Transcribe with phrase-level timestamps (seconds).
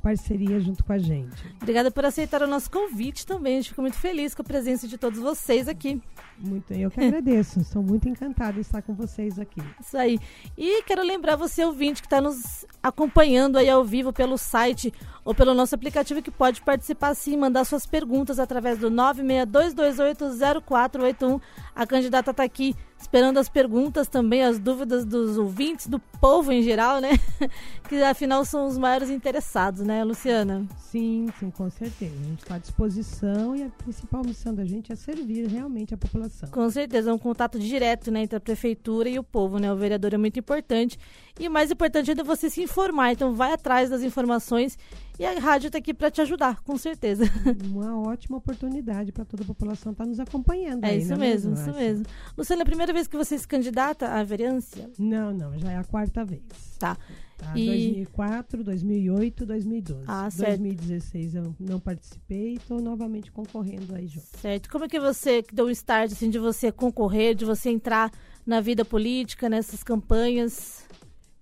[0.02, 1.56] parceria junto com a gente.
[1.62, 3.54] Obrigada por aceitar o nosso convite também.
[3.54, 6.02] A gente ficou muito feliz com a presença de todos vocês aqui.
[6.38, 7.60] Muito, eu que agradeço.
[7.60, 9.62] Estou muito encantada de estar com vocês aqui.
[9.80, 10.20] Isso aí.
[10.58, 14.92] E quero lembrar você, ouvinte, que está nos acompanhando aí ao vivo pelo site
[15.24, 21.40] ou pelo nosso aplicativo, que pode participar sim, mandar suas perguntas através do 962280481.
[21.76, 26.62] A candidata está aqui esperando as perguntas também, as dúvidas dos ouvintes, do povo em
[26.62, 27.10] geral, né?
[27.90, 30.66] que afinal são os maiores interessados, né, Luciana?
[30.78, 32.14] Sim, sim, com certeza.
[32.14, 35.98] A gente está à disposição e a principal missão da gente é servir realmente a
[35.98, 36.50] população.
[36.50, 39.72] Com certeza, é um contato direto né, entre a prefeitura e o povo, né?
[39.74, 40.98] O vereador é muito importante.
[41.42, 43.14] E o mais importante ainda é você se informar.
[43.14, 44.78] Então vai atrás das informações
[45.18, 47.26] e a rádio está aqui para te ajudar, com certeza.
[47.66, 50.84] Uma ótima oportunidade para toda a população estar tá nos acompanhando.
[50.84, 52.06] É aí, isso é mesmo, mesmo, isso mesmo.
[52.38, 54.88] Luciana, é a primeira vez que você se candidata à vereança?
[55.00, 56.44] Não, não, já é a quarta vez.
[56.78, 56.96] Tá.
[57.40, 57.66] Tá, e...
[57.66, 60.04] 2004, 2008, 2012.
[60.08, 60.60] Ah, certo.
[60.60, 64.28] 2016 eu não participei, estou novamente concorrendo aí junto.
[64.38, 64.70] Certo.
[64.70, 68.12] Como é que você deu um start assim, de você concorrer, de você entrar
[68.46, 70.86] na vida política, nessas campanhas?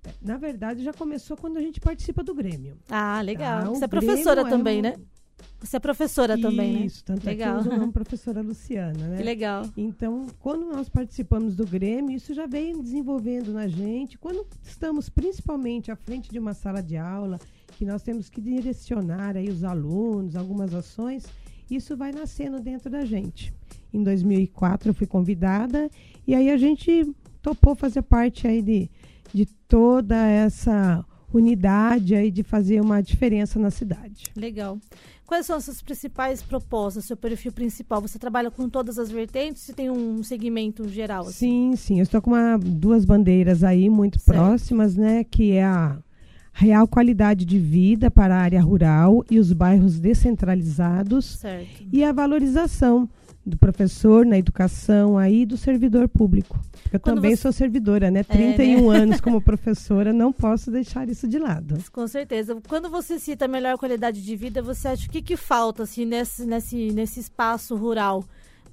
[0.06, 2.78] É, na verdade, já começou quando a gente participa do Grêmio.
[2.90, 3.64] Ah, legal.
[3.64, 3.70] Tá?
[3.70, 4.84] Você é professora também, é um...
[4.84, 4.96] né?
[5.62, 6.86] Você é professora Isso, também, né?
[6.86, 7.50] Isso, tanto legal.
[7.50, 9.18] é que eu uso o nome professora Luciana, né?
[9.18, 9.66] Que legal.
[9.76, 14.18] Então, quando nós participamos do Grêmio, isso já vem desenvolvendo na gente.
[14.18, 17.40] Quando estamos principalmente à frente de uma sala de aula,
[17.78, 21.26] que nós temos que direcionar aí os alunos, algumas ações,
[21.70, 23.54] isso vai nascendo dentro da gente.
[23.94, 25.90] Em 2004 eu fui convidada
[26.26, 28.90] e aí a gente topou fazer parte aí de,
[29.34, 34.26] de toda essa unidade aí de fazer uma diferença na cidade.
[34.36, 34.80] Legal.
[35.26, 38.02] Quais são as suas principais propostas, seu perfil principal?
[38.02, 39.62] Você trabalha com todas as vertentes?
[39.62, 41.22] Você tem um segmento geral?
[41.22, 41.74] Assim?
[41.74, 41.98] Sim, sim.
[42.00, 44.38] Eu estou com uma, duas bandeiras aí muito certo.
[44.38, 45.24] próximas, né?
[45.24, 46.00] Que é a
[46.52, 51.86] real qualidade de vida para a área rural e os bairros descentralizados certo.
[51.94, 53.08] e a valorização
[53.50, 56.60] do professor na educação aí do servidor público.
[56.92, 57.42] Eu Quando também você...
[57.42, 58.24] sou servidora, né?
[58.24, 59.04] 31 é, né?
[59.04, 61.78] anos como professora, não posso deixar isso de lado.
[61.92, 62.58] Com certeza.
[62.68, 66.46] Quando você cita melhor qualidade de vida, você acha o que, que falta assim, nesse,
[66.46, 68.24] nesse, nesse espaço rural?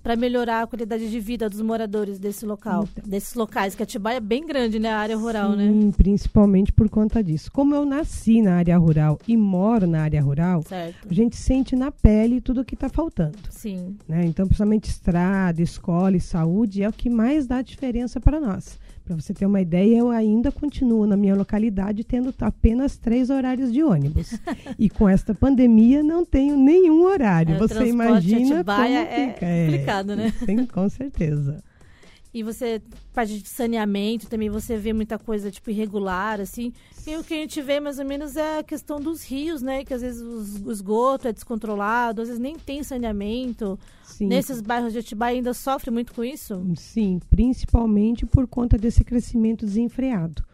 [0.07, 3.11] Para melhorar a qualidade de vida dos moradores desse local, então.
[3.11, 5.69] desses locais, que Atibaia é bem grande, né, a área rural, Sim, né?
[5.69, 7.51] Sim, principalmente por conta disso.
[7.51, 11.09] Como eu nasci na área rural e moro na área rural, certo.
[11.11, 13.37] a gente sente na pele tudo o que está faltando.
[13.51, 13.97] Sim.
[14.07, 14.25] Né?
[14.27, 18.79] Então, principalmente estrada, escola e saúde é o que mais dá diferença para nós.
[19.07, 23.73] Para você ter uma ideia, eu ainda continuo na minha localidade tendo apenas três horários
[23.73, 24.35] de ônibus.
[24.77, 27.55] e com esta pandemia não tenho nenhum horário.
[27.55, 29.47] É, você imagina como é fica.
[29.47, 30.33] É complicado, né?
[30.45, 31.63] Sim, com certeza.
[32.37, 32.83] E você,
[33.15, 36.71] parte de saneamento também, você vê muita coisa, tipo, irregular, assim.
[37.07, 39.87] E o que a gente vê, mais ou menos, é a questão dos rios, né?
[39.87, 43.79] Que às vezes o esgoto é descontrolado, às vezes nem tem saneamento.
[44.05, 44.27] Sim.
[44.27, 46.63] Nesses bairros de Atibaia ainda sofre muito com isso?
[46.77, 50.45] Sim, principalmente por conta desse crescimento desenfreado.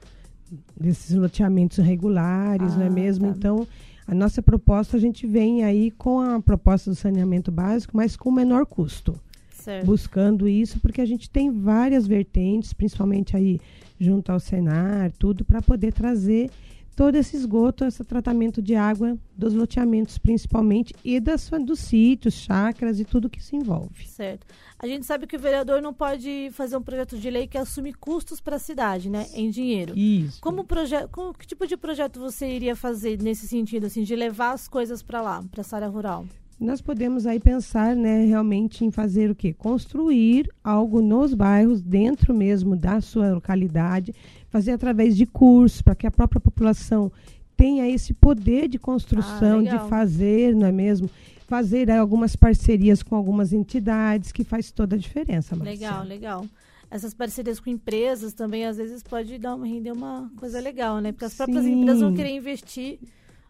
[0.80, 3.26] Desses loteamentos irregulares, ah, não é mesmo?
[3.26, 3.34] Tá.
[3.36, 3.66] Então,
[4.06, 8.30] a nossa proposta, a gente vem aí com a proposta do saneamento básico, mas com
[8.30, 9.18] menor custo
[9.62, 9.86] certo.
[9.86, 13.60] buscando isso, porque a gente tem várias vertentes, principalmente aí
[13.98, 16.50] junto ao Senar, tudo, para poder trazer
[16.94, 23.00] todo esse esgoto, esse tratamento de água dos loteamentos, principalmente, e das, dos sítios, chácaras
[23.00, 24.06] e tudo que se envolve.
[24.06, 24.46] Certo.
[24.78, 27.94] A gente sabe que o vereador não pode fazer um projeto de lei que assume
[27.94, 29.96] custos para a cidade, né, em dinheiro.
[29.96, 30.40] Isso.
[30.40, 34.68] Como projeto, que tipo de projeto você iria fazer nesse sentido, assim, de levar as
[34.68, 36.26] coisas para lá, para essa área rural?
[36.62, 39.52] Nós podemos aí pensar, né, realmente em fazer o quê?
[39.52, 44.14] Construir algo nos bairros, dentro mesmo da sua localidade,
[44.48, 47.10] fazer através de cursos, para que a própria população
[47.56, 51.10] tenha esse poder de construção, ah, de fazer, não é mesmo?
[51.52, 55.54] fazer aí, algumas parcerias com algumas entidades que faz toda a diferença.
[55.54, 55.74] Marcia.
[55.74, 56.46] Legal, legal.
[56.90, 61.12] Essas parcerias com empresas também, às vezes, pode dar, render uma coisa legal, né?
[61.12, 61.82] Porque as próprias Sim.
[61.82, 62.98] empresas vão querer investir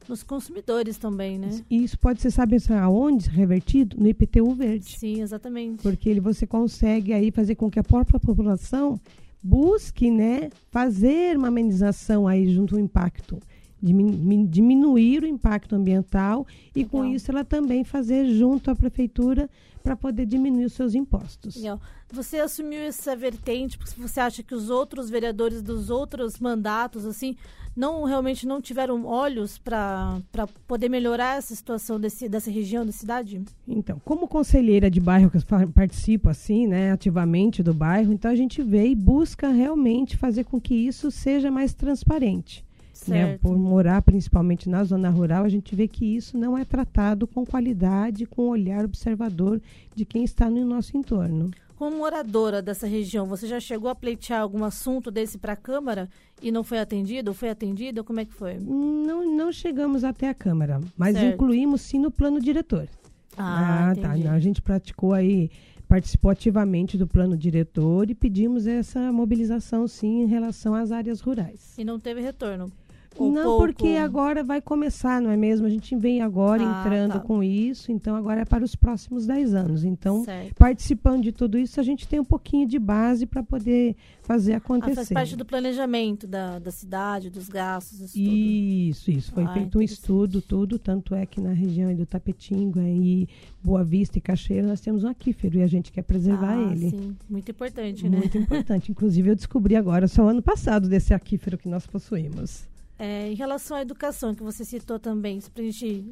[0.08, 1.50] nos consumidores também, né?
[1.70, 3.96] E isso pode ser, sabe assim, aonde revertido?
[3.98, 4.98] No IPTU verde.
[4.98, 5.82] Sim, exatamente.
[5.82, 9.00] Porque ele, você consegue aí fazer com que a própria população
[9.42, 13.40] busque, né, fazer uma amenização aí junto ao impacto,
[13.82, 17.16] diminuir o impacto ambiental e com Legal.
[17.16, 19.50] isso ela também fazer junto à prefeitura
[19.82, 21.56] para poder diminuir os seus impostos.
[21.56, 21.80] Legal.
[22.12, 27.36] Você assumiu essa vertente porque você acha que os outros vereadores dos outros mandatos, assim,
[27.74, 30.20] não realmente não tiveram olhos para
[30.66, 33.42] poder melhorar essa situação desse, dessa região da cidade?
[33.66, 38.36] Então, como conselheira de bairro que eu participo assim, né, ativamente do bairro, então a
[38.36, 42.64] gente vê e busca realmente fazer com que isso seja mais transparente.
[43.10, 43.38] Né?
[43.38, 47.44] Por morar principalmente na zona rural, a gente vê que isso não é tratado com
[47.44, 49.60] qualidade, com olhar observador
[49.94, 51.50] de quem está no nosso entorno.
[51.76, 56.08] Como moradora dessa região, você já chegou a pleitear algum assunto desse para a Câmara
[56.40, 57.32] e não foi atendido?
[57.32, 58.04] Ou foi atendido?
[58.04, 58.56] Como é que foi?
[58.60, 61.34] Não, não chegamos até a Câmara, mas Certo.
[61.34, 62.88] incluímos sim no plano diretor.
[63.36, 64.10] Ah, tá.
[64.10, 64.24] entendi.
[64.28, 65.50] Não, a gente praticou aí,
[65.88, 71.76] participou ativamente do plano diretor e pedimos essa mobilização sim em relação às áreas rurais.
[71.76, 72.70] E não teve retorno?
[73.18, 73.58] Ou não, pouco?
[73.66, 75.66] porque agora vai começar, não é mesmo?
[75.66, 77.20] A gente vem agora Ah, entrando tá.
[77.20, 79.84] com isso, então agora é para os próximos 10 anos.
[79.84, 80.54] Então, Certo.
[80.56, 84.56] participando de tudo isso, a gente tem um pouquinho de base para poder fazer Ah,
[84.58, 84.94] acontecer.
[84.94, 88.26] faz parte do planejamento da, da cidade, dos gastos, isso tudo.
[88.26, 89.32] Isso, isso.
[89.32, 90.78] Foi Ah, feito um estudo, tudo.
[90.78, 93.28] Tanto é que na região do Tapetinga e
[93.62, 96.90] Boa Vista e Cachoeira nós temos um aquífero e a gente quer preservar ah, ele.
[96.90, 98.18] Sim, muito importante, né?
[98.18, 98.90] Muito importante.
[98.90, 102.70] Inclusive, eu descobri agora, só ano passado, desse aquífero que nós possuímos.
[103.04, 106.08] É, em relação à educação, que você citou também, para a gente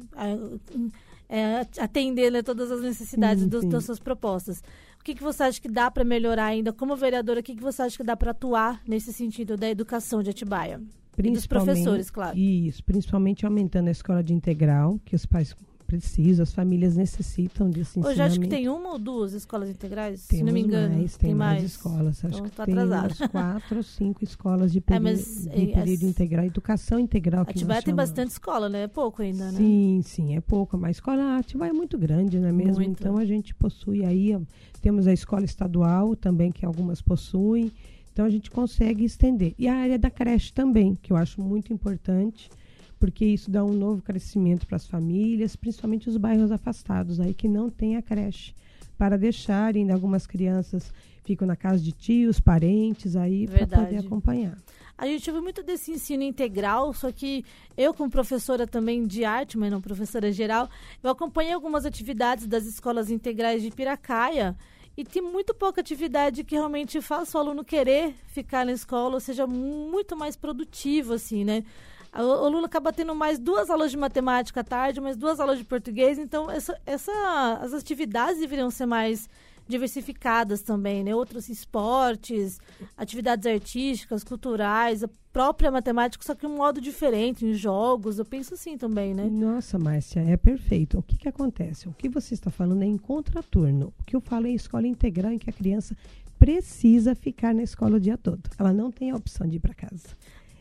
[1.29, 3.69] é, atender né, todas as necessidades Sim, dos- sim.
[3.69, 4.61] das suas propostas.
[4.99, 6.73] O que, que você acha que dá para melhorar ainda?
[6.73, 10.21] Como vereadora, o que, que você acha que dá para atuar nesse sentido da educação
[10.21, 10.81] de Atibaia?
[11.17, 12.37] E dos professores, claro.
[12.37, 15.55] Isso, principalmente aumentando a escola de integral, que os pais
[15.99, 20.29] precisam, as famílias necessitam desse Hoje acho que tem uma ou duas escolas integrais, se
[20.29, 20.95] Temos não me engano.
[20.97, 22.23] mais, tem, mais, mais escolas.
[22.23, 23.07] Acho Então, que tô tem atrasada.
[23.07, 26.97] umas quatro ou cinco escolas de É, período, mas, de é, período as- integral, educação
[26.99, 27.45] integral.
[27.45, 28.83] que Atibaia tem bastante escola, né?
[28.83, 29.57] É pouco ainda, né?
[29.57, 30.77] Sim, sim, é pouco.
[30.77, 32.75] Mas a escola Atibaia é muito grande, não é mesmo?
[32.83, 32.99] Muito.
[33.01, 34.37] Então a gente possui aí,
[34.81, 37.71] temos a escola estadual também, que algumas possuem.
[38.13, 39.53] Então a gente consegue estender.
[39.57, 42.49] E a área da creche também, que eu acho muito importante,
[43.01, 47.47] porque isso dá um novo crescimento para as famílias, principalmente os bairros afastados aí que
[47.47, 48.53] não tem a creche.
[48.95, 50.93] Para deixar, ainda algumas crianças
[51.23, 54.55] ficam na casa de tios, parentes aí, para poder acompanhar.
[54.95, 57.43] A gente ouve muito desse ensino integral, só que
[57.75, 60.69] eu, como professora também de arte, mas não professora geral,
[61.01, 64.55] eu acompanhei algumas atividades das escolas integrais de Piracaia
[64.95, 69.19] e tem muito pouca atividade que realmente faça o aluno querer ficar na escola, ou
[69.19, 71.63] seja, muito mais produtivo, assim, né?
[72.13, 75.63] O aluno acaba tendo mais duas aulas de matemática à tarde, mais duas aulas de
[75.63, 79.29] português, então essa, essa, as atividades deveriam ser mais
[79.67, 81.15] diversificadas também, né?
[81.15, 82.59] Outros esportes,
[82.97, 88.19] atividades artísticas, culturais, a própria matemática, só que um modo diferente, em jogos.
[88.19, 89.29] Eu penso assim também, né?
[89.31, 90.99] Nossa, Márcia, é perfeito.
[90.99, 91.87] O que, que acontece?
[91.87, 93.93] O que você está falando é em contraturno.
[93.97, 95.95] O que eu falo é em escola integral em que a criança
[96.37, 98.41] precisa ficar na escola o dia todo.
[98.57, 100.07] Ela não tem a opção de ir para casa.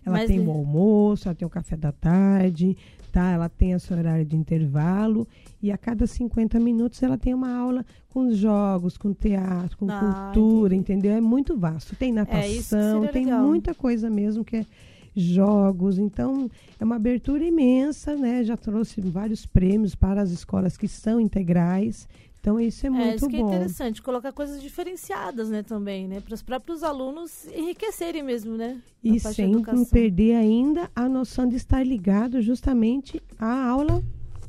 [0.05, 2.77] Ela Mas tem o almoço, ela tem o café da tarde,
[3.13, 3.31] tá?
[3.33, 5.27] Ela tem a seu horário de intervalo
[5.63, 10.31] e a cada 50 minutos ela tem uma aula com jogos, com teatro, com Ah,
[10.33, 10.99] cultura, entendi.
[11.01, 11.17] entendeu?
[11.19, 11.95] É muito vasto.
[11.97, 13.47] Tem É, natação, seria tem legal.
[13.47, 14.67] muita coisa mesmo que é
[15.15, 15.99] jogos.
[15.99, 18.43] Então, é uma abertura imensa, né?
[18.45, 22.09] Já trouxe vários prêmios para as escolas que são integrais.
[22.41, 23.49] Então, isso é É, muito isso que é bom.
[23.49, 26.21] interessante, colocar coisas diferenciadas, né, também, né?
[26.21, 28.81] Para os próprios alunos enriquecerem mesdo, né?
[29.05, 34.03] E sem perder ainda a noção de estar ligado justamente à aula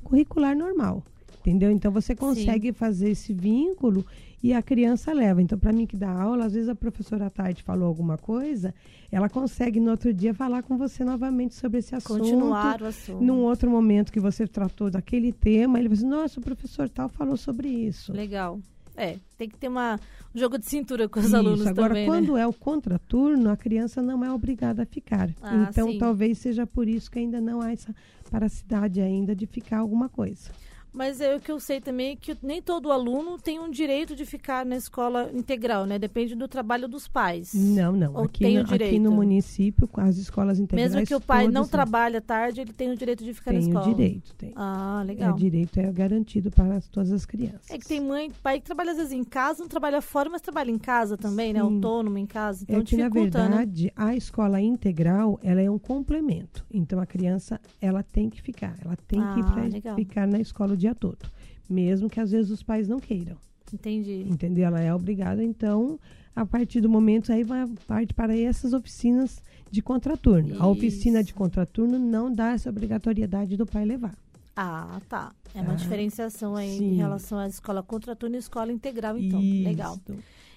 [0.04, 1.04] curricular normal.
[1.42, 1.72] Entendeu?
[1.72, 4.06] Então você consegue fazer esse vínculo
[4.44, 5.42] e a criança leva.
[5.42, 8.74] Então, para mim que dá aula, às vezes a professora tarde falou alguma coisa,
[9.12, 12.20] ela consegue no outro dia falar com você novamente sobre esse assunto.
[12.20, 13.24] Continuar o assunto.
[13.24, 17.10] Num outro momento que você tratou daquele tema, ele vai dizer, nossa, o professor tal
[17.10, 18.12] falou sobre isso.
[18.14, 18.60] Legal.
[18.96, 20.00] É, tem que ter uma,
[20.36, 21.36] um jogo de cintura com os Isso.
[21.36, 22.42] alunos Agora, também, quando né?
[22.42, 25.30] é o contraturno, a criança não é obrigada a ficar.
[25.42, 25.98] Ah, então, sim.
[25.98, 27.96] talvez seja por isso que ainda não há essa
[28.30, 30.52] paracidade ainda de ficar alguma coisa.
[30.94, 34.16] Mas é o que eu sei também é que nem todo aluno tem um direito
[34.16, 35.98] de ficar na escola integral, né?
[35.98, 37.54] Depende do trabalho dos pais.
[37.54, 38.14] Não, não.
[38.14, 38.90] Ou aqui, tem no, o direito?
[38.92, 40.92] aqui no município, as escolas integrais.
[40.94, 43.52] Mesmo que o pai não todas trabalhe à tarde, ele tem o direito de ficar
[43.52, 43.96] Tem na o escola.
[43.96, 44.52] direito, tem.
[44.56, 45.34] Ah, É, legal.
[45.34, 47.70] o direito é garantido para as- todas as crianças.
[47.70, 50.42] É que tem mãe, pai que trabalha às vezes em casa, não trabalha fora, mas
[50.42, 51.60] trabalha em casa também, né?
[51.62, 51.66] Sim.
[51.76, 52.64] Autônomo em casa.
[52.68, 53.10] Então é que, na né?
[53.10, 56.66] verdade, a escola integral, ela é um complemento.
[56.70, 58.76] Então, a criança, ela tem que ficar.
[58.84, 61.30] Ela tem que ir Ah, pra ficar na escola o dia todo.
[61.70, 63.38] Mesmo que, às vezes, os pais não queiram.
[63.74, 64.26] Entendi.
[64.28, 64.66] Entendeu?
[64.66, 65.42] Ela é obrigada.
[65.44, 65.98] Então,
[66.36, 70.56] a partir do momento, aí vai parte para essas oficinas de contraturno.
[70.62, 71.38] A oficina de Isso.
[71.38, 74.14] contraturno não dá essa obrigatoriedade do pai levar.
[74.54, 75.32] Ah, tá.
[75.56, 76.92] É uma Ah, diferenciação aí sim.
[76.92, 79.42] em relação à escola contraturno e escola integral, então.
[79.42, 79.64] Isso.
[79.64, 79.98] Legal.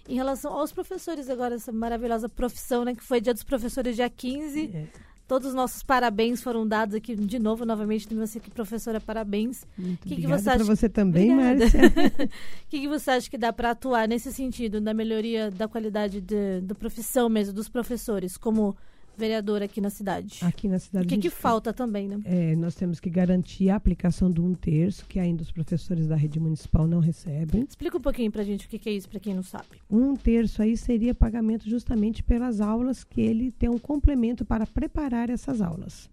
[0.08, 2.94] Em relação aos professores agora, essa maravilhosa profissão, né?
[2.94, 4.70] Que foi dia dos professores dia 15.
[4.74, 4.86] É,
[5.26, 9.66] Todos os nossos parabéns foram dados aqui de novo, novamente, tem você aqui, professora, parabéns.
[9.78, 11.58] muito Que que você acha- para você também, Obrigada.
[11.60, 11.80] Márcia.
[11.80, 12.28] O
[12.68, 16.60] que, que você acha que dá para atuar nesse sentido, na melhoria da qualidade de,
[16.60, 18.76] da profissão mesmo, dos professores, como
[19.16, 20.38] vereadora aqui na cidade?
[20.42, 22.20] Aqui na cidade o que, que falta também, né?
[22.24, 26.16] É, nós temos que garantir a aplicação do um terço, que ainda os professores da
[26.16, 27.66] rede municipal não recebem.
[27.68, 29.64] Explica um pouquinho pra gente o que, que é isso, pra quem não sabe.
[29.90, 35.30] Um terço aí seria pagamento justamente pelas aulas que ele tem um complemento para preparar
[35.30, 36.08] essas aulas.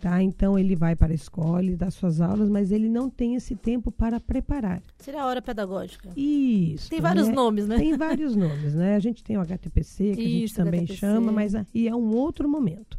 [0.00, 0.22] Tá?
[0.22, 3.54] Então ele vai para a escola, ele dá suas aulas, mas ele não tem esse
[3.54, 4.82] tempo para preparar.
[4.98, 6.08] Seria a hora pedagógica.
[6.16, 6.88] Isso.
[6.88, 7.34] Tem vários né?
[7.34, 7.76] nomes, né?
[7.76, 8.94] Tem vários nomes, né?
[8.96, 10.98] A gente tem o HTPC, que a gente Isso, também HTPC.
[11.00, 12.96] chama, mas aí é um outro momento.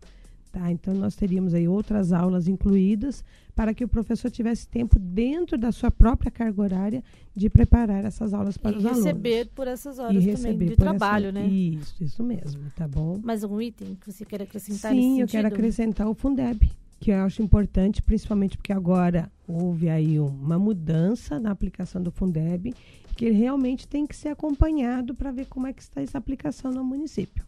[0.52, 0.70] Tá?
[0.70, 3.24] Então, nós teríamos aí outras aulas incluídas
[3.56, 7.04] para que o professor tivesse tempo dentro da sua própria carga horária
[7.34, 9.54] de preparar essas aulas para e os receber alunos.
[9.56, 11.48] por essas E horas também, receber de trabalho, essa- né?
[11.48, 13.20] Isso, isso mesmo, tá bom?
[13.24, 15.54] Mais algum item que você queira acrescentar Sim, eu quero sentido?
[15.60, 16.70] acrescentar o Fundeb,
[17.02, 22.76] que eu acho importante, principalmente porque agora houve aí uma mudança na aplicação do Fundeb,
[23.18, 26.72] que ele realmente tem que ser acompanhado para ver como é que está essa aplicação
[26.72, 27.44] no município.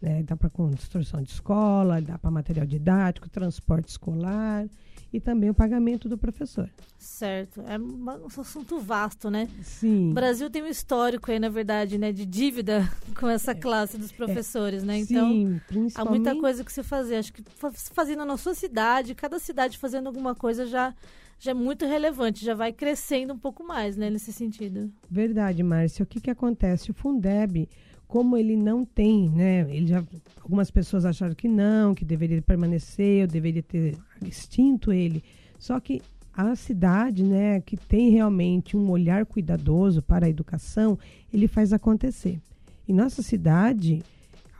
[0.00, 4.68] Né, dá para construção de escola, dá para material didático, transporte escolar
[5.12, 6.68] e também o pagamento do professor.
[6.98, 7.62] Certo.
[7.66, 8.04] É um
[8.40, 9.48] assunto vasto, né?
[9.62, 10.10] Sim.
[10.10, 12.86] O Brasil tem um histórico aí, na verdade, né, de dívida
[13.18, 14.98] com essa classe dos professores, né?
[14.98, 15.32] Então, É.
[15.32, 16.10] Sim, há principalmente.
[16.24, 17.16] muita coisa que se fazer.
[17.16, 20.94] Acho que fa- fazendo na sua cidade, cada cidade fazendo alguma coisa já,
[21.38, 24.90] já é muito relevante, já vai crescendo um pouco mais, né, nesse sentido.
[25.10, 26.02] Verdade, Márcia.
[26.02, 26.90] O que, que acontece?
[26.90, 27.68] O Fundeb,
[28.06, 29.60] como ele não tem, né?
[29.74, 30.02] Ele já,
[30.42, 33.96] algumas pessoas acharam que não, que deveria permanecer, eu deveria ter
[34.26, 35.22] extinto ele.
[35.58, 40.98] Só que a cidade, né, que tem realmente um olhar cuidadoso para a educação,
[41.32, 42.38] ele faz acontecer.
[42.86, 44.02] E nossa cidade,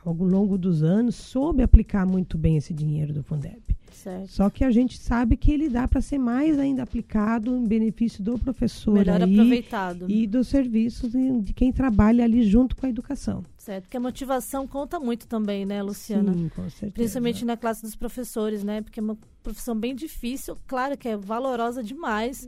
[0.05, 3.61] ao longo dos anos, soube aplicar muito bem esse dinheiro do Fundeb.
[3.91, 4.27] Certo.
[4.29, 8.23] Só que a gente sabe que ele dá para ser mais ainda aplicado em benefício
[8.23, 10.05] do professor Melhor aí, aproveitado.
[10.09, 13.43] e dos serviços de, de quem trabalha ali junto com a educação.
[13.57, 13.83] Certo.
[13.83, 16.33] Porque a motivação conta muito também, né, Luciana?
[16.33, 16.93] Sim, com certeza.
[16.93, 18.81] Principalmente na classe dos professores, né?
[18.81, 22.47] Porque é uma profissão bem difícil, claro que é valorosa demais,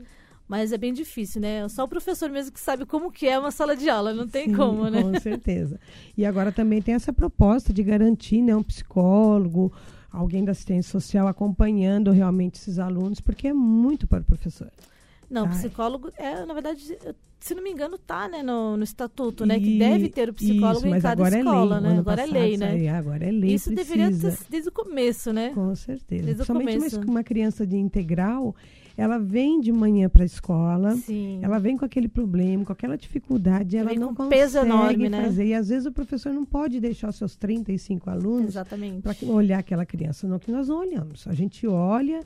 [0.52, 1.66] mas é bem difícil, né?
[1.70, 4.50] Só o professor mesmo que sabe como que é uma sala de aula, não tem
[4.50, 5.02] Sim, como, né?
[5.02, 5.80] Com certeza.
[6.14, 9.72] E agora também tem essa proposta de garantir né, um psicólogo,
[10.10, 14.70] alguém da assistência social acompanhando realmente esses alunos, porque é muito para o professor.
[15.30, 15.52] Não, Ai.
[15.52, 16.98] psicólogo é, na verdade,
[17.40, 19.58] se não me engano, tá, né, no, no estatuto, né?
[19.58, 21.90] Que deve ter o psicólogo isso, em cada escola, é lei.
[21.92, 21.98] né?
[21.98, 22.68] Agora é passado lei, né?
[22.68, 23.54] saiu, agora é lei.
[23.54, 24.36] Isso deveria precisa.
[24.36, 25.50] ter desde o começo, né?
[25.54, 26.24] Com certeza.
[26.24, 28.54] Desde o Principalmente uma, uma criança de integral,
[28.96, 31.40] ela vem de manhã para a escola, Sim.
[31.42, 34.58] ela vem com aquele problema, com aquela dificuldade, ela Vem não com um consegue peso
[34.58, 35.22] enorme, né?
[35.22, 35.46] fazer.
[35.46, 38.54] E às vezes o professor não pode deixar os seus 35 alunos
[39.02, 41.26] para olhar aquela criança, não que nós não olhamos.
[41.26, 42.20] A gente olha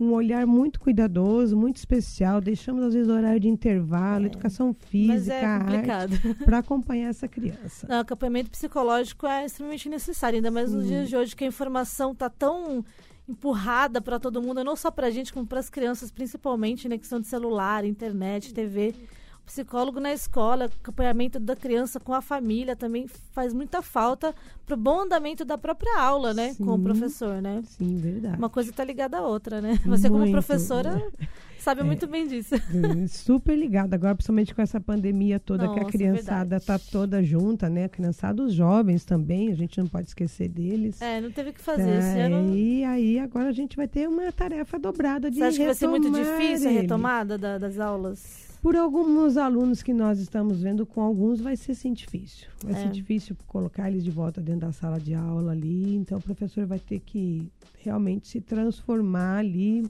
[0.00, 4.26] um olhar muito cuidadoso, muito especial, deixamos às vezes horário de intervalo, É.
[4.26, 7.86] educação Mas física, é para acompanhar essa criança.
[7.88, 12.12] Não, acompanhamento psicológico é extremamente necessário, ainda mais nos dias de hoje que a informação
[12.12, 12.84] está tão
[13.28, 16.96] empurrada para todo mundo, não só para a gente, como para as crianças, principalmente, né,
[16.96, 18.94] questão de celular, internet, TV.
[19.42, 24.34] O psicólogo na escola, acompanhamento da criança com a família também faz muita falta
[24.66, 26.82] para o bom andamento da própria aula, né, com o Sim.
[26.82, 27.62] professor, né?
[27.64, 28.38] Sim, verdade.
[28.38, 29.78] Uma coisa está ligada à outra, né?
[29.86, 30.32] Você como Muito.
[30.32, 31.06] professora
[31.58, 31.84] sabe É.
[31.84, 32.54] muito bem disso.
[32.72, 36.64] Hum, Super ligado agora, principalmente com essa pandemia toda que a Nossa, criançada verdade.
[36.66, 37.84] tá toda junta, né?
[37.84, 41.00] A criançada, os jovens também, a gente não pode esquecer deles.
[41.02, 41.98] É, não teve o que fazer.
[41.98, 45.44] Esse É, ano, E aí agora a gente vai ter uma tarefa dobrada de você
[45.44, 48.46] acha que vai ser muito difícil a retomada da- das aulas?
[48.60, 52.48] Por alguns alunos que nós estamos vendo, com alguns vai ser sim difícil.
[52.64, 52.76] Vai É.
[52.82, 55.94] ser difícil colocar eles de volta dentro da sala de aula ali.
[55.94, 57.46] Então o professor vai ter que
[57.78, 59.84] realmente se transformar ali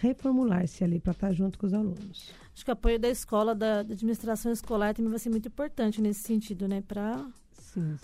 [0.00, 2.32] reformular-se ali para estar junto com os alunos.
[2.54, 6.02] Acho que o apoio da escola, da, da administração escolar também vai ser muito importante
[6.02, 6.82] nesse sentido, né?
[6.86, 7.24] Para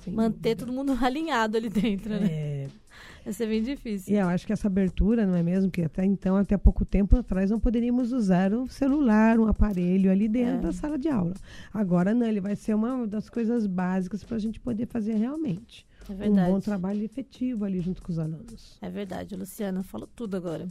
[0.07, 0.57] manter dúvida.
[0.57, 2.27] todo mundo alinhado ali dentro, né?
[2.31, 2.69] É.
[3.25, 4.15] Vai ser bem difícil.
[4.15, 5.71] E eu acho que essa abertura, não é mesmo?
[5.71, 10.29] Que até então, até pouco tempo atrás, não poderíamos usar um celular, um aparelho ali
[10.29, 10.61] dentro é.
[10.61, 11.35] da sala de aula.
[11.73, 15.87] Agora não, ele vai ser uma das coisas básicas para a gente poder fazer realmente.
[16.21, 18.77] É um bom trabalho efetivo ali junto com os alunos.
[18.83, 20.69] É verdade, Luciana falou tudo agora.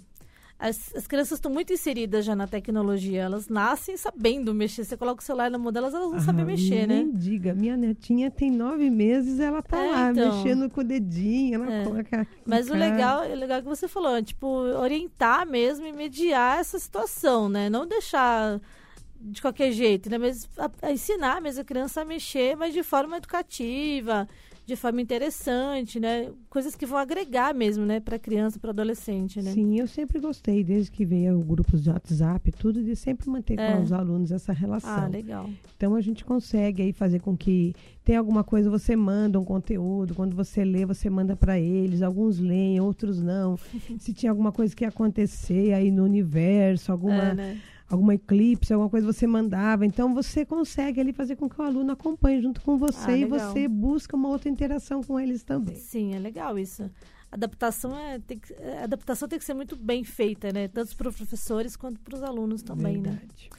[0.64, 3.24] As, as crianças estão muito inseridas já na tecnologia.
[3.24, 4.86] Elas nascem sabendo mexer.
[4.86, 7.12] Você coloca o celular na mão delas, elas não ah, sabem mexer, nem né?
[7.14, 7.54] diga.
[7.54, 11.74] Minha netinha tem nove meses, ela tá é, lá então, mexendo com o dedinho, ela
[11.74, 11.84] é.
[11.84, 12.28] coloca.
[12.46, 16.80] Mas o legal, o legal é que você falou, tipo, orientar mesmo e mediar essa
[16.80, 17.70] situação, né?
[17.70, 18.62] Não deixar
[19.20, 20.18] de qualquer jeito, né?
[20.18, 24.30] Mas a, a ensinar mesmo a criança a mexer, mas de forma educativa,
[24.66, 26.32] de forma interessante, né?
[26.50, 29.52] Coisas que vão agregar mesmo, né, para criança, para adolescente, né?
[29.52, 33.60] Sim, eu sempre gostei desde que veio o grupos de WhatsApp, tudo de sempre manter
[33.60, 33.74] é.
[33.74, 34.90] com os alunos essa relação.
[34.90, 35.50] Ah, legal.
[35.76, 40.16] Então a gente consegue aí fazer com que tem alguma coisa você manda um conteúdo,
[40.16, 43.58] quando você lê você manda para eles, alguns leem, outros não.
[44.00, 47.62] Se tinha alguma coisa que ia acontecer aí no universo, alguma é, né?
[47.94, 49.86] Alguma eclipse, alguma coisa você mandava.
[49.86, 53.26] Então você consegue ali fazer com que o aluno acompanhe junto com você ah, e
[53.26, 55.76] você busca uma outra interação com eles também.
[55.76, 56.90] Sim, é legal isso.
[57.32, 60.68] Adaptação é, tem que, é, adaptação tem que ser muito bem feita, né?
[60.68, 63.12] Tanto para os professores quanto para os alunos também, né?
[63.12, 63.50] Verdade.
[63.52, 63.58] né?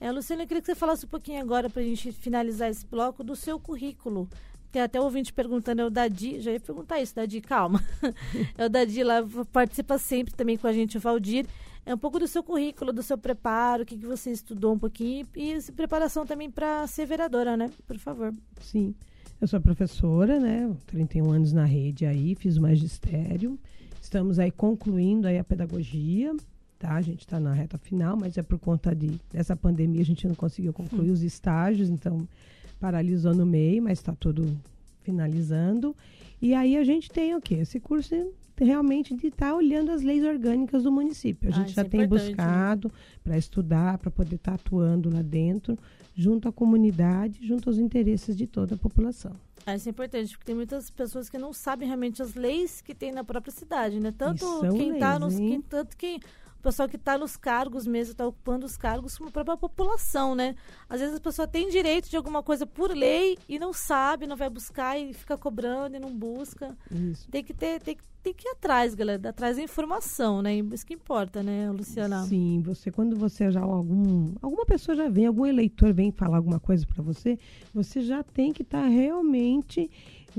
[0.00, 2.84] É, Luciana, eu queria que você falasse um pouquinho agora para a gente finalizar esse
[2.84, 4.28] bloco do seu currículo.
[4.70, 7.82] Tem até um ouvinte perguntando, é o Dadi, já ia perguntar isso, Dadi, calma.
[8.58, 11.46] é o Dadi lá, participa sempre também com a gente, o Valdir
[11.86, 14.78] é um pouco do seu currículo, do seu preparo, o que, que você estudou um
[14.78, 17.70] pouquinho e preparação também para ser vereadora, né?
[17.86, 18.32] Por favor.
[18.60, 18.94] Sim.
[19.40, 20.74] Eu sou professora, né?
[20.86, 23.58] 31 anos na rede aí, fiz o magistério.
[24.00, 26.34] Estamos aí concluindo aí a pedagogia,
[26.78, 26.94] tá?
[26.94, 30.26] A gente está na reta final, mas é por conta de, dessa pandemia a gente
[30.26, 32.26] não conseguiu concluir os estágios, então
[32.80, 34.56] paralisou no meio, mas está tudo
[35.02, 35.94] finalizando.
[36.40, 37.56] E aí a gente tem o quê?
[37.56, 38.14] Esse curso
[38.56, 41.48] realmente de estar tá olhando as leis orgânicas do município.
[41.48, 42.06] A gente ah, já é tem né?
[42.06, 42.94] buscado né?
[43.22, 45.78] para estudar, para poder estar tá atuando lá dentro,
[46.14, 49.32] junto à comunidade, junto aos interesses de toda a população.
[49.66, 52.94] Ah, isso é importante, porque tem muitas pessoas que não sabem realmente as leis que
[52.94, 54.12] tem na própria cidade, né?
[54.16, 55.36] Tanto quem está nos.
[55.36, 56.20] Quem, tanto quem
[56.64, 60.56] pessoal que está nos cargos mesmo, está ocupando os cargos como a própria população, né?
[60.88, 64.36] Às vezes a pessoa tem direito de alguma coisa por lei e não sabe, não
[64.36, 66.76] vai buscar e fica cobrando e não busca.
[66.90, 67.28] Isso.
[67.30, 70.56] Tem que ter, tem, tem que ir atrás, galera, atrás da informação, né?
[70.56, 72.24] Isso que importa, né, Luciana?
[72.24, 76.58] Sim, você quando você já algum alguma pessoa já vem, algum eleitor vem falar alguma
[76.58, 77.38] coisa para você,
[77.74, 79.90] você já tem que estar tá realmente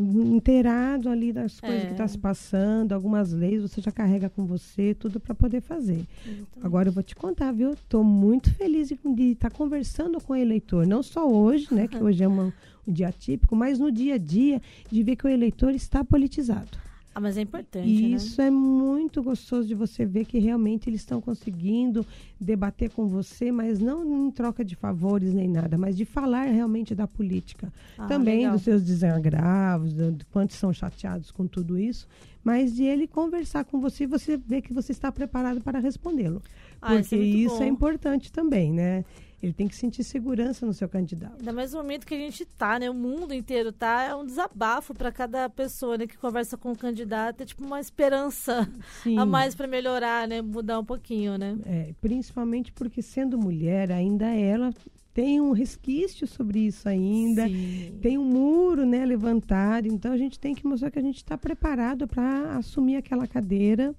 [0.02, 1.88] inteirado ali das coisas tá é.
[1.88, 6.06] que está se passando, algumas leis você já carrega com você, tudo para poder fazer.
[6.26, 6.64] Então.
[6.64, 7.72] Agora eu vou te contar, viu?
[7.74, 8.96] Estou muito feliz de
[9.32, 12.54] estar tá conversando com o eleitor, não só hoje, né, que hoje é uma,
[12.88, 16.86] um dia típico, mas no dia a dia de ver que o eleitor está politizado.
[17.16, 17.88] Ah, mas é importante.
[17.88, 18.18] E né?
[18.18, 22.06] isso é muito gostoso de você ver que realmente eles estão conseguindo
[22.38, 26.94] debater com você, mas não em troca de favores nem nada, mas de falar realmente
[26.94, 27.72] da política.
[27.98, 28.52] Ah, Também legal.
[28.52, 32.06] dos seus desagravos, de quantos são chateados com tudo isso,
[32.44, 36.42] mas de ele conversar com você e você ver que você está preparado para respondê-lo.
[36.82, 39.06] Ah, Porque isso, é, isso é importante também, né?
[39.46, 41.36] Ele tem que sentir segurança no seu candidato.
[41.38, 42.90] Ainda mais no momento que a gente está, né?
[42.90, 44.04] O mundo inteiro tá.
[44.04, 47.42] É um desabafo para cada pessoa né, que conversa com o candidato.
[47.42, 48.68] É tipo uma esperança
[49.04, 49.20] Sim.
[49.20, 50.42] a mais para melhorar, né?
[50.42, 51.58] Mudar um pouquinho, né?
[51.64, 54.74] É, principalmente porque sendo mulher, ainda ela
[55.14, 58.00] tem um resquício sobre isso ainda, Sim.
[58.02, 61.38] tem um muro né, levantado, então a gente tem que mostrar que a gente está
[61.38, 63.96] preparado para assumir aquela cadeira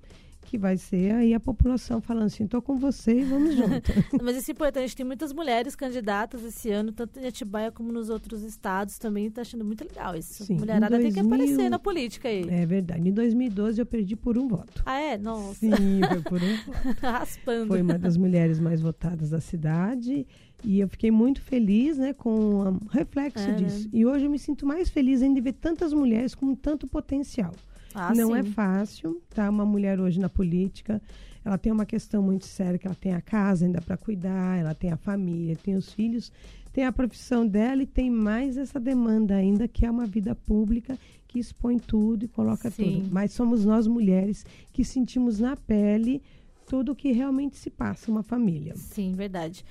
[0.47, 3.93] que vai ser aí a população falando assim, estou com você e vamos junto.
[4.23, 8.09] Mas isso é importante, tem muitas mulheres candidatas esse ano, tanto em Atibaia como nos
[8.09, 10.45] outros estados também, está achando muito legal isso.
[10.45, 12.49] Sim, Mulherada 2000, tem que aparecer na política aí.
[12.49, 14.83] É verdade, em 2012 eu perdi por um voto.
[14.87, 15.19] Ah é?
[15.19, 15.55] Nossa.
[15.55, 17.01] Sim, foi por um voto.
[17.03, 17.67] Raspando.
[17.67, 20.27] Foi uma das mulheres mais votadas da cidade
[20.65, 23.55] e eu fiquei muito feliz né, com o reflexo é, né?
[23.55, 23.85] disso.
[23.85, 23.91] Né?
[23.93, 27.53] E hoje eu me sinto mais feliz ainda de ver tantas mulheres com tanto potencial.
[27.99, 28.49] Ah, não é sim.
[28.49, 29.49] é fácil, tá?
[29.49, 31.01] Uma mulher hoje na política,
[31.43, 34.75] ela tem uma questão muito séria, que ela tem a casa ainda para cuidar, ela
[34.75, 36.31] tem a família, tem os filhos,
[36.75, 40.99] tem a profissão dela e tem mais essa demanda ainda, que é uma vida pública
[41.27, 43.01] que expõe tudo e coloca sim.
[43.01, 43.09] tudo.
[43.11, 46.21] Mas somos nós mulheres que sentimos na pele
[46.67, 48.75] tudo o que realmente se passa uma família.
[48.77, 49.65] Sim, verdade.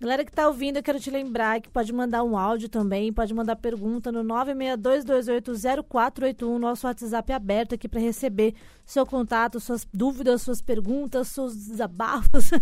[0.00, 3.34] Galera que tá ouvindo, eu quero te lembrar que pode mandar um áudio também, pode
[3.34, 10.40] mandar pergunta no 962280481, nosso WhatsApp é aberto aqui para receber seu contato, suas dúvidas,
[10.40, 12.48] suas perguntas, seus desabafos.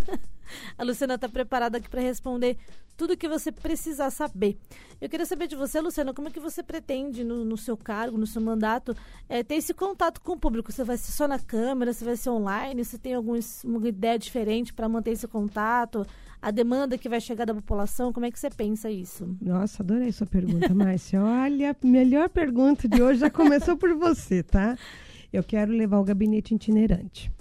[0.77, 2.57] A Luciana está preparada aqui para responder
[2.99, 4.57] tudo o que você precisar saber.
[4.99, 8.17] Eu queria saber de você, Luciana, como é que você pretende, no, no seu cargo,
[8.17, 8.93] no seu mandato,
[9.29, 10.69] é, ter esse contato com o público?
[10.69, 12.83] Você vai ser só na câmera, você vai ser online?
[12.83, 13.39] Você tem alguma
[13.87, 16.05] ideia diferente para manter esse contato?
[16.41, 19.33] A demanda que vai chegar da população, como é que você pensa isso?
[19.41, 21.23] Nossa, adorei sua pergunta, Márcia.
[21.23, 24.77] Olha, a melhor pergunta de hoje já começou por você, tá?
[25.31, 27.31] Eu quero levar o gabinete itinerante.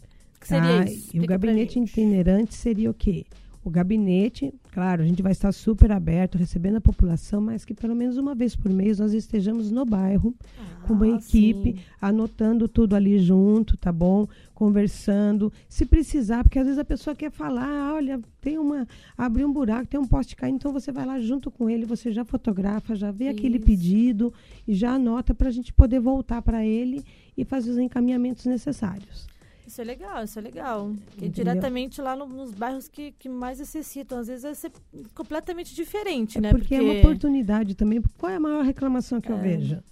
[0.41, 0.85] Que seria tá?
[0.85, 1.17] isso?
[1.17, 3.27] E o gabinete itinerante seria o quê?
[3.65, 7.95] O gabinete, claro, a gente vai estar super aberto, recebendo a população, mas que pelo
[7.95, 11.79] menos uma vez por mês nós estejamos no bairro, ah, com uma equipe, sim.
[12.01, 14.27] anotando tudo ali junto, tá bom?
[14.55, 15.53] Conversando.
[15.69, 18.87] Se precisar, porque às vezes a pessoa quer falar, olha, tem uma.
[19.19, 22.11] abriu um buraco, tem um poste caindo, então você vai lá junto com ele, você
[22.11, 23.39] já fotografa, já vê Isso.
[23.39, 24.33] aquele pedido
[24.67, 27.05] e já anota para a gente poder voltar para ele
[27.37, 29.27] e fazer os encaminhamentos necessários.
[29.69, 30.91] Isso é legal, isso é legal.
[31.05, 34.19] Porque diretamente lá no, nos bairros que, que mais necessitam.
[34.19, 34.73] Às vezes vai ser
[35.15, 36.51] completamente diferente, é né?
[36.51, 38.03] Porque, porque, é uma oportunidade também.
[38.17, 39.33] Qual é a maior reclamação que é.
[39.33, 39.83] eu vejo?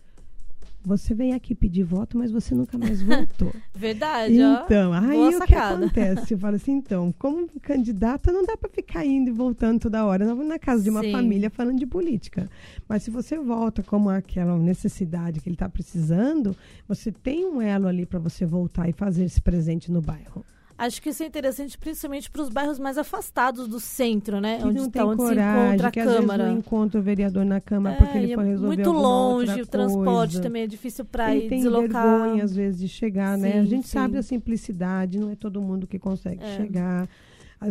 [0.86, 3.52] Você vem aqui pedir voto, mas você nunca mais voltou.
[3.74, 6.34] Verdade, Então, ó, aí o que acontece?
[6.34, 10.32] Eu falo assim, então, como candidata, não dá para ficar indo e voltando toda hora
[10.32, 11.10] na casa de uma Sim.
[11.10, 12.48] família falando de política.
[12.88, 17.88] Mas se você volta como aquela necessidade que ele está precisando, você tem um elo
[17.88, 20.44] ali para você voltar e fazer esse presente no bairro.
[20.78, 24.58] Acho que isso é interessante principalmente para os bairros mais afastados do centro, né?
[24.58, 26.44] Que onde não tá, tem onde coragem, se encontra a que Câmara.
[26.44, 29.66] Às não encontra o vereador na Câmara é, porque ele foi resolver Muito longe, o
[29.66, 30.42] transporte coisa.
[30.42, 32.18] também é difícil para ir tem deslocar.
[32.18, 33.60] vergonha às vezes de chegar, sim, né?
[33.60, 33.92] A gente sim.
[33.92, 36.56] sabe a simplicidade, não é todo mundo que consegue é.
[36.56, 37.08] chegar.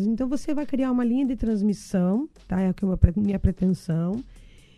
[0.01, 2.59] Então você vai criar uma linha de transmissão, tá?
[2.59, 2.73] É a
[3.15, 4.23] minha pretensão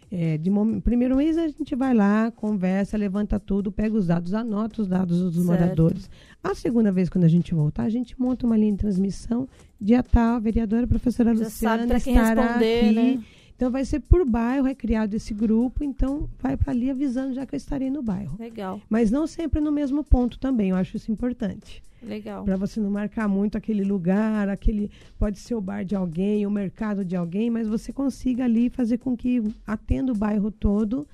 [0.10, 0.50] é, de
[0.84, 5.22] primeiro mês a gente vai lá, conversa, levanta tudo, pega os dados, anota os dados
[5.22, 5.48] dos certo.
[5.48, 6.10] moradores.
[6.42, 9.50] A segunda vez, quando a gente voltar, a gente monta uma linha de transmissão.
[9.80, 12.92] Dia tal, a vereadora professora Já Luciana estará aqui.
[12.92, 13.20] Né?
[13.58, 17.44] Então vai ser por bairro, é criado esse grupo, então vai para ali avisando já
[17.44, 18.38] que eu estarei no bairro.
[18.40, 18.80] Legal.
[18.88, 21.82] Mas não sempre no mesmo ponto também, eu acho isso importante.
[22.04, 22.46] Legal.
[22.46, 26.52] Para você não marcar muito aquele lugar, aquele pode ser o bar de alguém, o
[26.52, 31.08] mercado de alguém, mas você consiga ali fazer com que atenda o bairro todo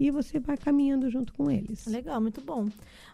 [0.00, 1.86] e você vai caminhando junto com eles.
[1.86, 2.66] Legal, muito bom.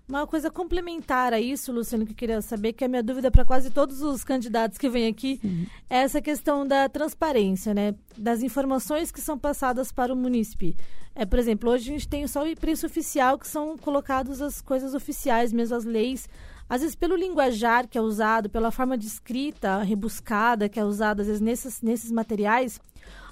[0.09, 3.29] Uma coisa complementar a isso, Luciano, que eu queria saber, que é a minha dúvida
[3.29, 5.67] para quase todos os candidatos que vêm aqui, Sim.
[5.91, 7.93] é essa questão da transparência, né?
[8.17, 10.77] Das informações que são passadas para o munícipe.
[11.13, 14.61] É, por exemplo, hoje a gente tem só o preço oficial, que são colocadas as
[14.61, 16.29] coisas oficiais, mesmo as leis.
[16.69, 21.23] Às vezes, pelo linguajar que é usado, pela forma de escrita rebuscada que é usada,
[21.23, 22.81] às vezes, nesses, nesses materiais,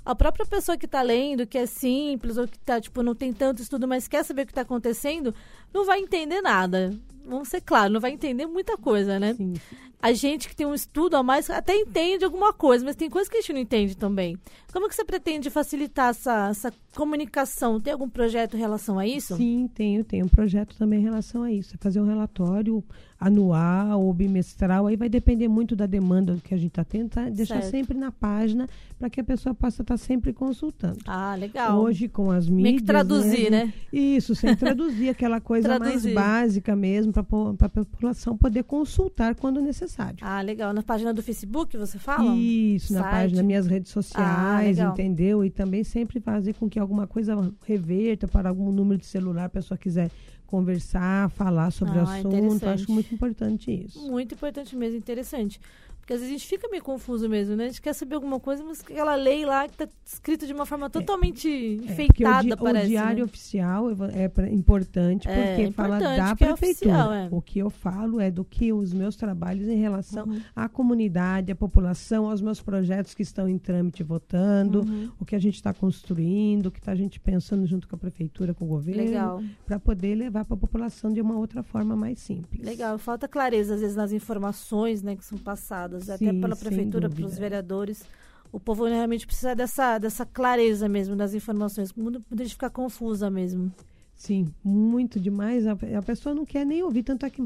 [0.04, 3.32] a própria pessoa que está lendo, que é simples, ou que tá, tipo, não tem
[3.32, 5.34] tanto estudo, mas quer saber o que está acontecendo,
[5.72, 6.92] não vai entender nada.
[7.26, 9.32] Vamos ser claros, não vai entender muita coisa, né?
[9.32, 9.54] Sim.
[10.02, 13.26] A gente que tem um estudo a mais até entende alguma coisa, mas tem coisas
[13.26, 14.36] que a gente não entende também.
[14.70, 17.80] Como que você pretende facilitar essa, essa comunicação?
[17.80, 19.34] Tem algum projeto em relação a isso?
[19.38, 20.04] Sim, tenho.
[20.04, 21.74] Tenho um projeto também em relação a isso.
[21.74, 22.84] É fazer um relatório
[23.18, 27.30] anual ou bimestral, aí vai depender muito da demanda que a gente está tendo, tá?
[27.30, 27.70] deixar certo.
[27.70, 30.98] sempre na página para que a pessoa possa estar tá sempre consultando.
[31.07, 31.80] Ah, legal.
[31.80, 32.72] Hoje com as mídias...
[32.72, 33.64] Tem que traduzir, né?
[33.66, 33.72] né?
[33.92, 40.18] Isso, sem traduzir, aquela coisa mais básica mesmo, para a população poder consultar quando necessário.
[40.22, 40.72] Ah, legal.
[40.72, 42.35] Na página do Facebook você fala?
[42.37, 43.02] Isso, Site.
[43.02, 45.44] na página, das minhas redes ah, sociais, ah, entendeu?
[45.44, 49.48] E também sempre fazer com que alguma coisa reverta para algum número de celular, a
[49.48, 50.11] pessoa quiser
[50.46, 52.68] conversar, falar sobre ah, o assunto.
[52.68, 54.11] Acho muito importante isso.
[54.11, 55.61] Muito importante mesmo, interessante.
[56.04, 57.64] Porque às vezes a gente fica meio confuso mesmo, né?
[57.64, 60.66] A gente quer saber alguma coisa, mas aquela lei lá que está escrita de uma
[60.66, 60.88] forma é.
[60.90, 62.84] totalmente é, enfeitada, é, o, parece.
[62.84, 63.24] O diário né?
[63.24, 67.06] oficial é, é importante porque é, fala da é prefeitura.
[67.08, 70.42] Oficial, o que eu falo é do que os meus trabalhos em relação uhum.
[70.54, 75.10] à comunidade, à população, aos meus projetos que estão em trâmite votando, uhum.
[75.18, 77.98] o que a gente está construindo, o que está a gente pensando junto com a
[77.98, 82.18] prefeitura, com o governo, para poder levar para a população de uma outra forma mais
[82.18, 82.62] simples.
[82.62, 82.98] Legal.
[82.98, 87.38] Falta clareza às vezes nas informações, né, que são passadas Sim, até pela prefeitura, pelos
[87.38, 88.04] vereadores.
[88.52, 93.72] O povo realmente precisa dessa, dessa clareza mesmo das informações, muita gente ficar confusa mesmo.
[94.14, 95.66] Sim, muito demais.
[95.66, 97.42] A, a, pessoa não quer nem ouvir, tanto é que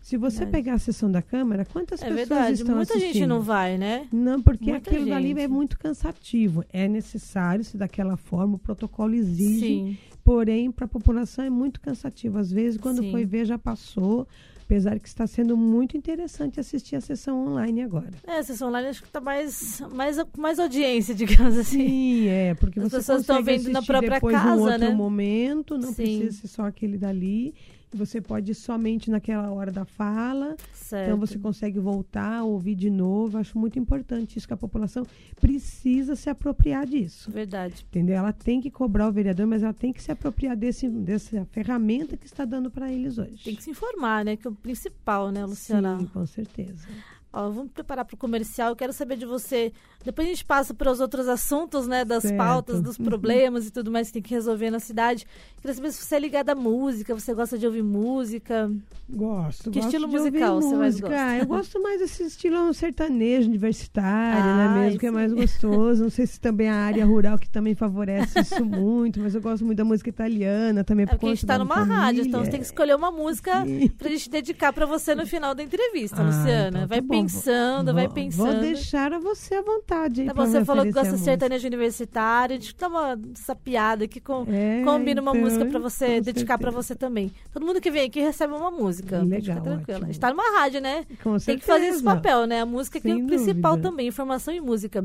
[0.00, 0.52] Se você Verdade.
[0.52, 2.52] pegar a sessão da Câmara, quantas É pessoas verdade.
[2.54, 3.12] estão Muita assistindo?
[3.14, 4.06] gente não vai, né?
[4.12, 5.40] Não, porque Muita aquilo dali gente.
[5.40, 6.64] é muito cansativo.
[6.72, 9.98] É necessário se daquela forma, o protocolo exige, Sim.
[10.24, 12.38] Porém, para a população é muito cansativo.
[12.38, 13.10] Às vezes, quando Sim.
[13.10, 14.26] foi ver, já passou.
[14.64, 18.12] Apesar que está sendo muito interessante assistir a sessão online agora.
[18.26, 21.86] É, a sessão online acho que tá mais, mais, mais audiência, digamos assim.
[21.88, 24.90] Sim, é, porque As você pessoas estão vendo na própria depois casa, num outro né?
[24.90, 25.94] momento, não Sim.
[25.94, 27.54] precisa ser só aquele dali.
[27.94, 30.56] Você pode ir somente naquela hora da fala.
[30.72, 31.06] Certo.
[31.06, 33.38] Então você consegue voltar, ouvir de novo.
[33.38, 35.06] Acho muito importante isso que a população
[35.40, 37.30] precisa se apropriar disso.
[37.30, 37.84] Verdade.
[37.88, 38.16] Entendeu?
[38.16, 42.16] Ela tem que cobrar o vereador, mas ela tem que se apropriar desse, dessa ferramenta
[42.16, 43.44] que está dando para eles hoje.
[43.44, 44.36] Tem que se informar, né?
[44.36, 45.98] Que é o principal, né, Luciana?
[45.98, 46.88] Sim, com certeza.
[47.32, 48.70] Ó, vamos preparar para o comercial.
[48.70, 49.72] Eu quero saber de você.
[50.04, 52.04] Depois a gente passa para os outros assuntos, né?
[52.04, 52.36] Das Certo.
[52.36, 53.04] pautas, dos Uhum.
[53.06, 55.24] problemas e tudo mais que tem que resolver na cidade.
[55.60, 58.70] Queria saber se você é ligada à música, você gosta de ouvir música.
[59.08, 59.70] Gosto.
[59.70, 61.08] Que gosto estilo musical você mais música.
[61.08, 61.22] gosta?
[61.24, 64.02] Ah, eu gosto mais desse estilo sertanejo, universitário,
[64.52, 64.98] Ah, né mesmo?
[64.98, 66.02] Que é mais gostoso.
[66.02, 69.64] Não sei se também a área rural que também favorece isso muito, mas eu gosto
[69.64, 71.04] muito da música italiana também.
[71.04, 71.96] É por porque a gente está numa família.
[71.96, 73.88] rádio, então você tem que escolher uma música Sim.
[73.88, 76.68] pra gente dedicar para você no final da entrevista, Ah, Luciana.
[76.68, 77.21] então tá vai bom.
[77.24, 78.52] Pensando, vai pensando.
[78.52, 80.24] Vou deixar a você à vontade.
[80.24, 82.56] Tá você falou que gosta de sertanejo universitário.
[82.56, 84.44] A gente dá uma essa piada aqui com.
[84.48, 86.88] É, Combina uma então, música pra você dedicar pra certeza.
[86.88, 87.32] você também.
[87.52, 89.22] Todo mundo que vem aqui recebe uma música.
[89.22, 89.80] Legal, ficar tranquila.
[89.98, 90.04] ótimo.
[90.04, 91.04] A gente tá numa rádio, né?
[91.22, 92.14] Com Tem que fazer esse certeza.
[92.16, 92.60] papel, né?
[92.60, 93.88] A música que é o principal dúvida.
[93.90, 95.02] também, informação e música.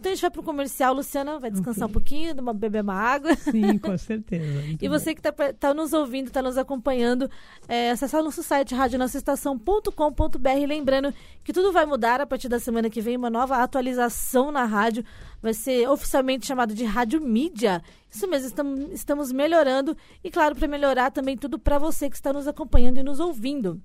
[0.00, 1.90] Então a gente vai pro comercial, Luciana vai descansar Ok.
[1.90, 3.36] um pouquinho, uma- beber uma água.
[3.36, 4.40] Sim, com certeza.
[4.80, 7.30] E você que está tá nos ouvindo, está nos acompanhando,
[7.68, 10.66] é, acessar o nosso site radionossaestação.com.br.
[10.66, 11.12] Lembrando
[11.44, 15.04] que tudo vai mudar a partir da semana que vem, uma nova atualização na rádio.
[15.42, 17.82] Vai ser oficialmente chamado de Rádio Mídia.
[18.10, 19.94] Isso mesmo, estamos, estamos melhorando.
[20.24, 23.78] E claro, para melhorar também tudo para você que está nos acompanhando e nos ouvindo.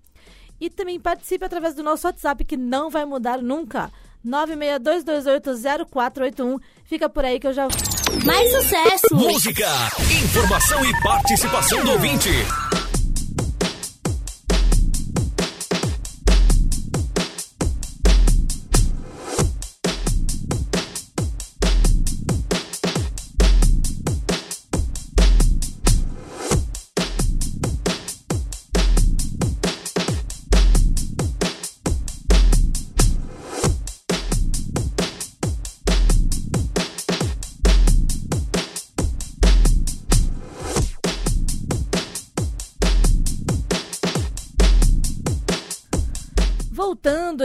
[0.61, 3.91] E também participe através do nosso WhatsApp, que não vai mudar nunca.
[4.25, 6.59] 962280481.
[6.85, 7.67] Fica por aí que eu já
[8.25, 9.15] Mais sucesso!
[9.15, 9.67] Música,
[10.23, 12.29] informação e participação do ouvinte.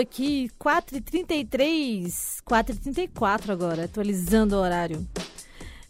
[0.01, 5.07] Aqui, 4h33, 4h34 agora, atualizando o horário.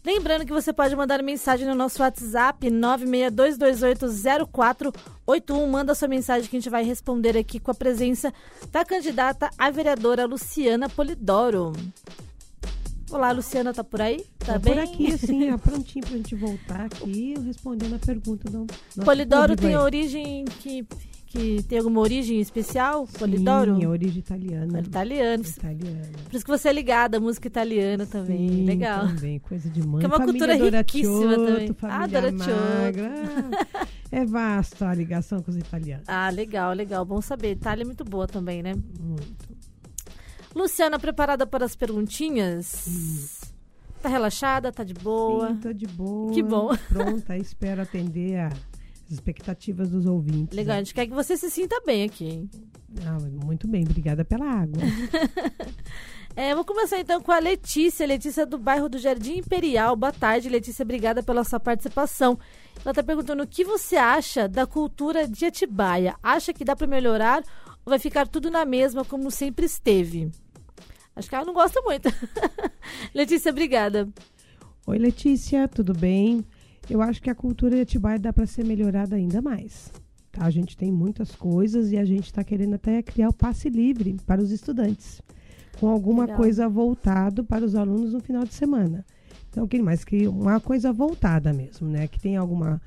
[0.03, 5.67] Lembrando que você pode mandar mensagem no nosso WhatsApp 962280481.
[5.69, 8.33] Manda sua mensagem que a gente vai responder aqui com a presença
[8.71, 11.73] da candidata a vereadora Luciana Polidoro.
[13.11, 14.25] Olá, Luciana, tá por aí?
[14.39, 14.73] Tá Tá bem?
[14.73, 18.65] por aqui, assim, ó, prontinho pra gente voltar aqui respondendo a pergunta do
[19.03, 19.77] Polidoro tem aí.
[19.77, 20.87] origem que,
[21.31, 23.07] que tem alguma origem especial?
[23.17, 23.77] Polidoro?
[23.77, 24.79] Sim, origem italiana.
[24.81, 25.43] Italiano.
[25.45, 26.09] Italiana.
[26.29, 28.49] Por isso que você é ligada à música italiana também.
[28.49, 29.07] Sim, Legal.
[29.07, 29.99] Também, coisa de mãe.
[29.99, 31.75] Que é uma família cultura Doratiotto, riquíssima também.
[31.83, 32.99] Ah, Doratiotto.
[34.11, 36.03] É vasta a ligação com os italianos.
[36.07, 37.05] Ah, legal, legal.
[37.05, 37.51] Bom saber.
[37.51, 38.73] Itália é muito boa também, né?
[38.99, 39.49] Muito.
[40.53, 43.39] Luciana, preparada para as perguntinhas?
[44.01, 44.69] Tá relaxada?
[44.69, 45.47] Tá de boa?
[45.49, 46.33] Sim, tô de boa.
[46.33, 46.75] Que bom.
[46.89, 48.49] Pronta, espero atender a-
[49.11, 50.55] expectativas dos ouvintes.
[50.55, 52.49] Legal, a gente quer que você se sinta bem aqui, hein?
[53.05, 54.81] Ah, muito bem, obrigada pela água.
[56.35, 58.07] É, vou começar então com a Letícia.
[58.07, 59.95] Letícia do bairro do Jardim Imperial.
[59.97, 60.83] Boa tarde, Letícia.
[60.83, 62.39] Obrigada pela sua participação.
[62.81, 66.15] Ela está perguntando o que você acha da cultura de Atibaia.
[66.23, 67.43] Acha que dá para melhorar
[67.85, 70.31] ou vai ficar tudo na mesma como sempre esteve?
[71.15, 72.07] Acho que ela não gosta muito.
[73.13, 74.07] Letícia, obrigada.
[74.87, 76.45] Oi, Letícia, tudo bem?
[76.89, 79.91] Eu acho que a cultura de Atibaia dá para ser melhorada ainda mais.
[80.31, 80.45] Tá?
[80.45, 84.17] A gente tem muitas coisas e a gente está querendo até criar o passe livre
[84.25, 85.21] para os estudantes,
[85.79, 86.37] com alguma Legal.
[86.37, 89.05] coisa voltado para os alunos no final de semana.
[89.49, 92.07] Então, que mais que uma coisa voltada mesmo, né?
[92.07, 92.81] Que tem alguma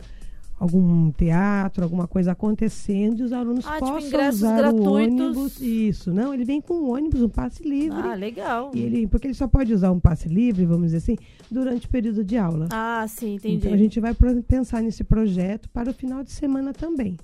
[0.59, 4.87] algum teatro, alguma coisa acontecendo e os alunos Ah, tipo, possam ingressos usar gratuitos.
[4.87, 5.61] o ônibus.
[5.61, 7.99] Isso, não, ele vem com um ônibus, um passe livre.
[7.99, 8.71] Ah, legal.
[8.75, 11.17] E ele, porque ele só pode usar um passe livre, vamos dizer assim,
[11.51, 12.69] durante o período de aula.
[12.71, 13.57] Ah, sim, entendi.
[13.57, 14.15] Então a gente vai
[14.47, 17.17] pensar nesse projeto para o final de semana também.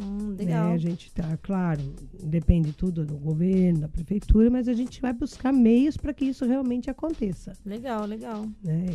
[0.00, 0.44] Hum, né?
[0.44, 0.72] legal.
[0.72, 1.80] A gente tá, claro,
[2.22, 6.44] depende tudo do governo, da prefeitura, mas a gente vai buscar meios para que isso
[6.46, 7.52] realmente aconteça.
[7.66, 8.46] Legal, legal.
[8.62, 8.86] Né?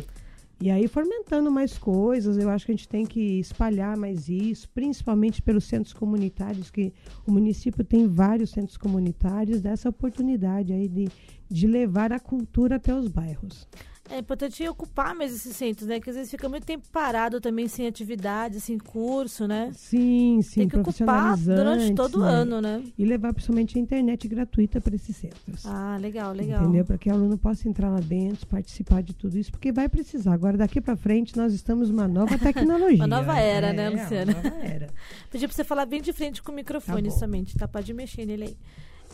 [0.60, 4.68] E aí, fomentando mais coisas, eu acho que a gente tem que espalhar mais isso,
[4.70, 6.92] principalmente pelos centros comunitários, que
[7.26, 11.08] o município tem vários centros comunitários, dessa oportunidade aí de,
[11.48, 13.68] de levar a cultura até os bairros.
[14.10, 15.98] É importante ocupar mais esses centros, né?
[15.98, 19.70] Que às vezes fica muito tempo parado também, sem atividade, sem curso, né?
[19.74, 20.60] Sim, sim.
[20.60, 22.30] Tem que ocupar durante todo o né?
[22.30, 22.82] ano, né?
[22.98, 25.64] E levar principalmente a internet gratuita para esses centros.
[25.64, 26.62] Ah, legal, legal.
[26.62, 26.84] Entendeu?
[26.84, 30.34] Para que o aluno possa entrar lá dentro, participar de tudo isso, porque vai precisar.
[30.34, 32.98] Agora, daqui para frente, nós estamos numa nova tecnologia.
[33.04, 34.32] uma nova era, né, é, né, Luciana?
[34.32, 34.90] Uma nova era.
[35.30, 37.66] Pedi para você falar bem de frente com o microfone Tá somente, tá?
[37.66, 38.56] Pode mexer nele aí.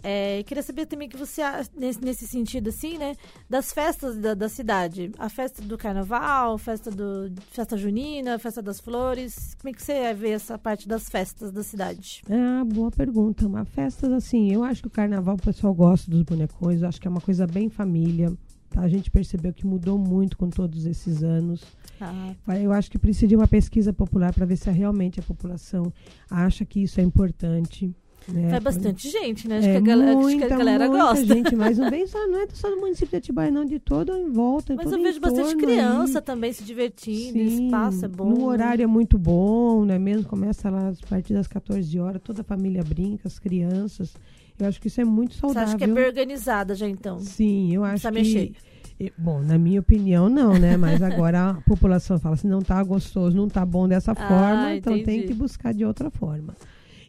[0.03, 1.43] É, queria saber também que você,
[1.77, 3.15] nesse, nesse sentido, assim, né?
[3.49, 5.13] Das festas da, da, cidade.
[5.19, 9.55] A festa do carnaval, festa do festa junina, festa das flores.
[9.61, 12.23] Como é que você vê essa parte das festas da cidade?
[12.31, 13.47] Ah, boa pergunta.
[13.47, 16.83] Uma festa, assim, eu acho que o carnaval o pessoal gosta dos bonecões.
[16.83, 18.33] Eu acho que é uma coisa bem família.
[18.71, 18.83] Tá?
[18.83, 21.63] A gente percebeu que mudou muito com todos esses anos.
[22.01, 22.35] Ah.
[22.57, 25.93] Eu acho que precisa de uma pesquisa popular para ver se realmente a população
[26.31, 27.95] acha que isso é importante.
[28.33, 28.49] Né?
[28.49, 29.59] Vai bastante gente, né?
[29.59, 31.27] Acho, é, que, a galera, muita, acho que a galera muita gosta.
[31.27, 34.17] gente, mas não, vem só, não é só do município de Atibaia, não, de todo
[34.17, 34.75] em volta.
[34.75, 36.25] Mas eu vejo bastante criança aí.
[36.25, 38.31] também se divertindo, Sim, espaço é bom.
[38.31, 39.99] No horário é muito bom, né?
[39.99, 44.15] Mesmo começa lá a partir das 14 horas, toda a família brinca, as crianças.
[44.59, 45.67] Eu acho que isso é muito saudável.
[45.67, 47.19] Você acha que é bem organizada já então?
[47.21, 48.51] Sim, eu acho Precisa que.
[48.51, 49.13] Mexer.
[49.17, 50.77] Bom, na minha opinião, não, né?
[50.77, 54.75] Mas agora a população fala assim, não tá gostoso, não tá bom dessa ah, forma,
[54.75, 56.55] então tem que buscar de outra forma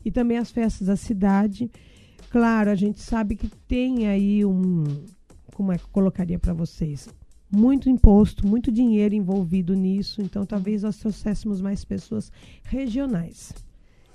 [0.03, 1.69] e também as festas da cidade.
[2.29, 4.83] Claro, a gente sabe que tem aí um.
[5.53, 7.09] Como é que eu colocaria para vocês?
[7.51, 12.31] Muito imposto, muito dinheiro envolvido nisso, então talvez nós trouxéssemos mais pessoas
[12.63, 13.53] regionais.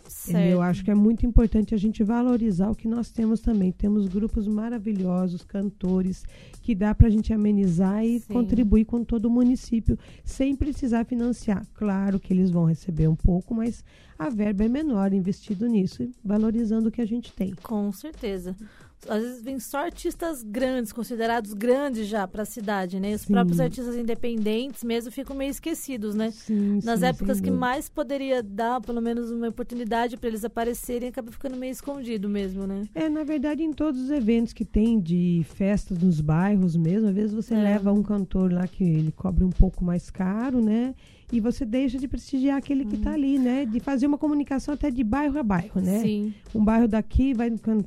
[0.09, 0.45] Certo.
[0.45, 3.73] Eu acho que é muito importante a gente valorizar o que nós temos também.
[3.73, 6.25] Temos grupos maravilhosos, cantores,
[6.63, 8.33] que dá para a gente amenizar e Sim.
[8.33, 11.67] contribuir com todo o município, sem precisar financiar.
[11.75, 13.85] Claro que eles vão receber um pouco, mas
[14.19, 17.55] a verba é menor investido nisso, valorizando o que a gente tem.
[17.63, 18.57] Com certeza
[19.09, 23.15] às vezes vem só artistas grandes, considerados grandes já para a cidade, né?
[23.15, 23.33] Os sim.
[23.33, 26.31] próprios artistas independentes mesmo ficam meio esquecidos, né?
[26.31, 31.09] Sim, Nas sim, épocas que mais poderia dar, pelo menos, uma oportunidade para eles aparecerem,
[31.09, 32.85] acaba ficando meio escondido mesmo, né?
[32.95, 37.15] É, na verdade, em todos os eventos que tem de festas nos bairros mesmo, às
[37.15, 37.63] vezes você é.
[37.63, 40.95] leva um cantor lá que ele cobre um pouco mais caro, né?
[41.33, 43.65] E você deixa de prestigiar aquele que está ali, né?
[43.65, 46.01] De fazer uma comunicação até de bairro a bairro, né?
[46.01, 46.35] Sim.
[46.55, 47.83] Um bairro daqui vai can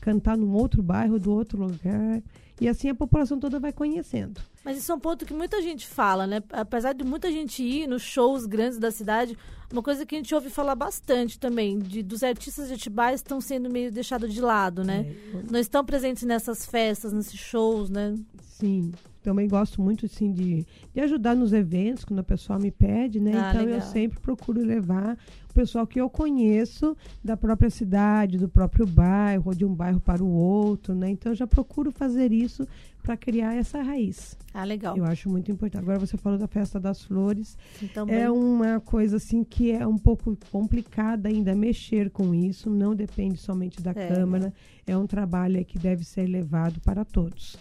[0.00, 2.22] cantar num outro bairro do outro lugar.
[2.60, 4.40] E assim a população toda vai conhecendo.
[4.64, 6.42] Mas isso é um ponto que muita gente fala, né?
[6.50, 9.36] Apesar de muita gente ir nos shows grandes da cidade,
[9.72, 13.40] uma coisa que a gente ouve falar bastante também, de, dos artistas de Atibaia estão
[13.40, 15.06] sendo meio deixados de lado, né?
[15.34, 15.42] É.
[15.50, 18.14] Não estão presentes nessas festas, nesses shows, né?
[18.42, 23.20] Sim também gosto muito assim de, de ajudar nos eventos quando a pessoa me pede,
[23.20, 23.32] né?
[23.34, 23.80] Ah, então legal.
[23.80, 25.16] eu sempre procuro levar
[25.50, 30.00] o pessoal que eu conheço da própria cidade, do próprio bairro, ou de um bairro
[30.00, 31.10] para o outro, né?
[31.10, 32.66] Então eu já procuro fazer isso
[33.02, 34.36] para criar essa raiz.
[34.54, 34.96] Ah, legal.
[34.96, 35.82] Eu acho muito importante.
[35.82, 37.58] Agora você falou da festa das flores.
[37.82, 42.94] Então, é uma coisa assim que é um pouco complicada ainda mexer com isso, não
[42.94, 44.08] depende somente da é.
[44.08, 44.54] Câmara,
[44.86, 47.58] é um trabalho que deve ser levado para todos.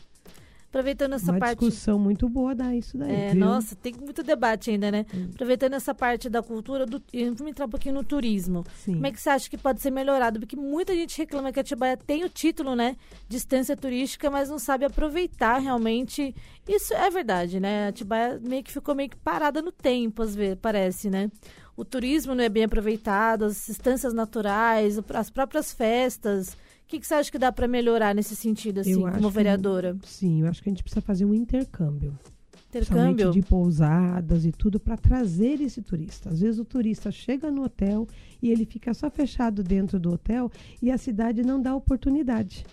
[0.71, 1.59] Aproveitando essa Uma parte.
[1.59, 3.11] discussão muito boa dá isso daí.
[3.13, 5.05] É, nossa, tem muito debate ainda, né?
[5.13, 5.27] Hum.
[5.33, 8.63] Aproveitando essa parte da cultura, do, vamos entrar um pouquinho no turismo.
[8.77, 8.93] Sim.
[8.93, 10.39] Como é que você acha que pode ser melhorado?
[10.39, 12.95] Porque muita gente reclama que a Atibaia tem o título, né?
[13.27, 16.33] Distância turística, mas não sabe aproveitar realmente.
[16.65, 17.87] Isso é verdade, né?
[17.87, 21.29] A Atibaia meio que ficou meio que parada no tempo, às vezes, parece, né?
[21.75, 26.55] O turismo não é bem aproveitado, as instâncias naturais, as próprias festas
[26.91, 29.95] que, que você acha que dá para melhorar nesse sentido, assim, como vereadora?
[30.01, 32.19] Que, sim, eu acho que a gente precisa fazer um intercâmbio.
[32.69, 33.31] Intercâmbio?
[33.31, 36.29] de pousadas e tudo para trazer esse turista.
[36.29, 38.07] Às vezes o turista chega no hotel
[38.41, 40.49] e ele fica só fechado dentro do hotel
[40.81, 42.65] e a cidade não dá oportunidade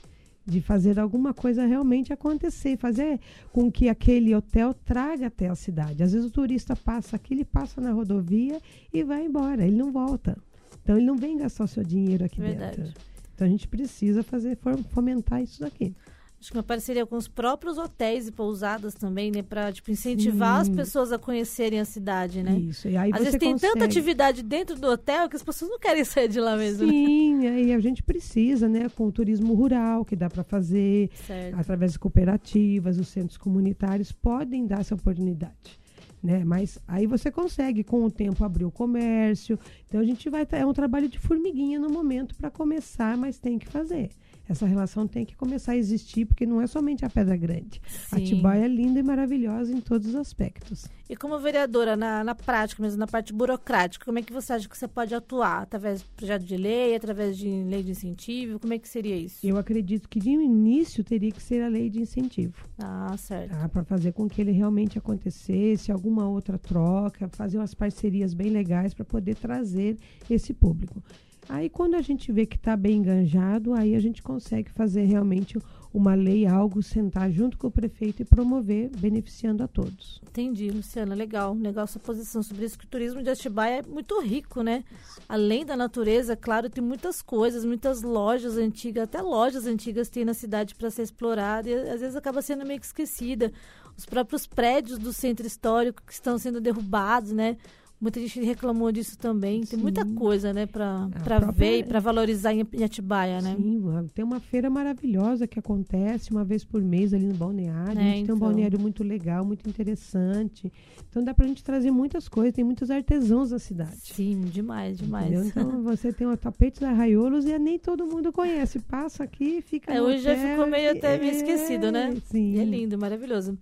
[0.47, 3.19] de fazer alguma coisa realmente acontecer, fazer
[3.53, 6.03] com que aquele hotel traga até a cidade.
[6.03, 8.61] Às vezes o turista passa aqui, ele passa na rodovia
[8.93, 10.37] e vai embora, ele não volta.
[10.83, 12.83] Então ele não vem gastar o seu dinheiro aqui Verdade.
[12.83, 13.08] dentro.
[13.39, 14.59] Então a gente precisa fazer
[14.91, 15.95] fomentar isso daqui.
[16.41, 19.43] Acho que uma parceria com os próprios hotéis e pousadas também, né?
[19.43, 20.73] Para tipo, incentivar Sim.
[20.73, 22.59] as pessoas a conhecerem a cidade, né?
[22.59, 22.89] Isso.
[22.89, 23.73] E aí Às você vezes tem consegue...
[23.75, 26.85] tanta atividade dentro do hotel que as pessoas não querem sair de lá mesmo.
[26.85, 26.93] Né?
[26.93, 27.63] Sim, né?
[27.63, 28.89] e a gente precisa, né?
[28.89, 31.61] Com o turismo rural que dá para fazer, certo.
[31.61, 35.79] através de cooperativas, os centros comunitários podem dar essa oportunidade
[36.23, 36.45] né?
[36.45, 39.59] Mas aí você consegue com o tempo abrir o comércio.
[39.87, 43.59] Então a gente vai é um trabalho de formiguinha no momento para começar, mas tem
[43.59, 44.11] que fazer.
[44.49, 47.81] Essa relação tem que começar a existir, porque não é somente a Pedra Grande.
[47.87, 48.17] Sim.
[48.17, 50.87] Atibaia é linda e maravilhosa em todos os aspectos.
[51.09, 54.69] E como vereadora, na, na prática, mesmo na parte burocrática, como é que você acha
[54.69, 55.63] que você pode atuar?
[55.63, 58.59] Através de projeto de lei, através de lei de incentivo?
[58.59, 59.47] Como é que seria isso?
[59.47, 62.55] Eu acredito que de início teria que ser a lei de incentivo.
[62.79, 63.51] Ah, certo.
[63.51, 63.69] Tá?
[63.69, 68.93] Para fazer com que ele realmente acontecesse, alguma outra troca, fazer umas parcerias bem legais
[68.93, 69.97] para poder trazer
[70.29, 71.03] esse público.
[71.49, 75.59] Aí quando a gente vê que está bem enganjado, aí a gente consegue fazer realmente
[75.93, 80.21] uma lei, algo, sentar junto com o prefeito e promover, beneficiando a todos.
[80.29, 81.15] Entendi, Luciana.
[81.15, 81.55] Legal.
[81.55, 84.85] Legal sua posição sobre isso, que o turismo de Atibaia é muito rico, né?
[85.29, 90.35] Além da natureza, claro, tem muitas coisas, muitas lojas antigas, até lojas antigas tem na
[90.35, 93.51] cidade para ser explorada e às vezes acaba sendo meio que esquecida.
[93.97, 97.57] Os próprios prédios do centro histórico que estão sendo derrubados, né?
[98.01, 99.63] Muita gente reclamou disso também.
[99.63, 100.15] Tem muita Sim.
[100.15, 103.57] coisa, né, para A para própria- ver e para valorizar em em Atibaia, né?
[103.57, 103.83] Sim,
[104.15, 107.99] tem uma feira maravilhosa que acontece uma vez por mês ali no balneário.
[107.99, 108.37] É, a gente tem então.
[108.37, 110.73] um balneário muito legal, muito interessante.
[111.11, 113.97] Então dá pra gente trazer muitas coisas, tem muitos artesãos na cidade.
[114.03, 115.27] Sim, demais, demais.
[115.33, 115.47] Entendeu?
[115.49, 118.79] Então você tem o tapetes arraiolos e nem todo mundo conhece.
[118.79, 122.15] Passa aqui, fica É, hoje já ficou meio até meio esquecido, né?
[122.31, 122.53] Sim.
[122.55, 123.59] E é lindo, maravilhoso.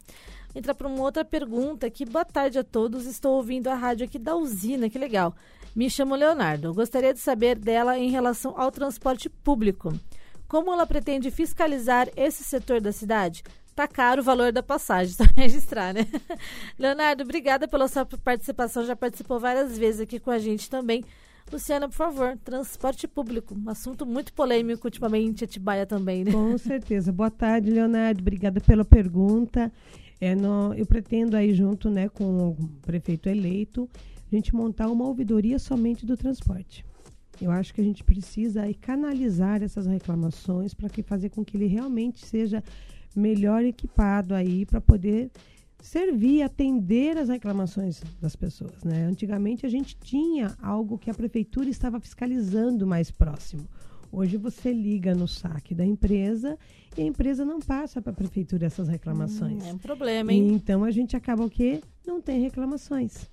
[0.56, 2.06] Entrar para uma outra pergunta aqui.
[2.06, 3.04] Boa tarde a todos.
[3.04, 5.36] Estou ouvindo a rádio aqui da usina, que legal.
[5.74, 6.72] Me chamo Leonardo.
[6.72, 9.92] Gostaria de saber dela em relação ao transporte público.
[10.48, 13.44] Como ela pretende fiscalizar esse setor da cidade?
[13.74, 16.06] Tá caro o valor da passagem, só registrar, né?
[16.78, 18.82] Leonardo, obrigada pela sua participação.
[18.82, 21.04] Já participou várias vezes aqui com a gente também.
[21.52, 23.54] Luciana, por favor, transporte público.
[23.54, 26.32] Um assunto muito polêmico ultimamente, Atibaia também, né?
[26.32, 27.12] Com certeza.
[27.12, 28.22] Boa tarde, Leonardo.
[28.22, 29.70] Obrigada pela pergunta.
[30.20, 33.88] É, nó- eu pretendo aí junto né, com o prefeito eleito,
[34.30, 36.84] a gente montar uma ouvidoria somente do transporte.
[37.40, 41.56] Eu acho que a gente precisa aí canalizar essas reclamações para que fazer com que
[41.56, 42.64] ele realmente seja
[43.14, 45.30] melhor equipado aí para poder
[45.80, 49.04] servir, atender as reclamações das pessoas, né?
[49.04, 53.62] Antigamente a gente tinha algo que a prefeitura estava fiscalizando mais próximo.
[54.12, 56.58] Hoje você liga no saque da empresa
[56.96, 59.66] e a empresa não passa para a prefeitura essas reclamações.
[59.66, 60.48] É um problema, hein?
[60.52, 61.80] Então a gente acaba o quê?
[62.06, 63.28] Não tem reclamações.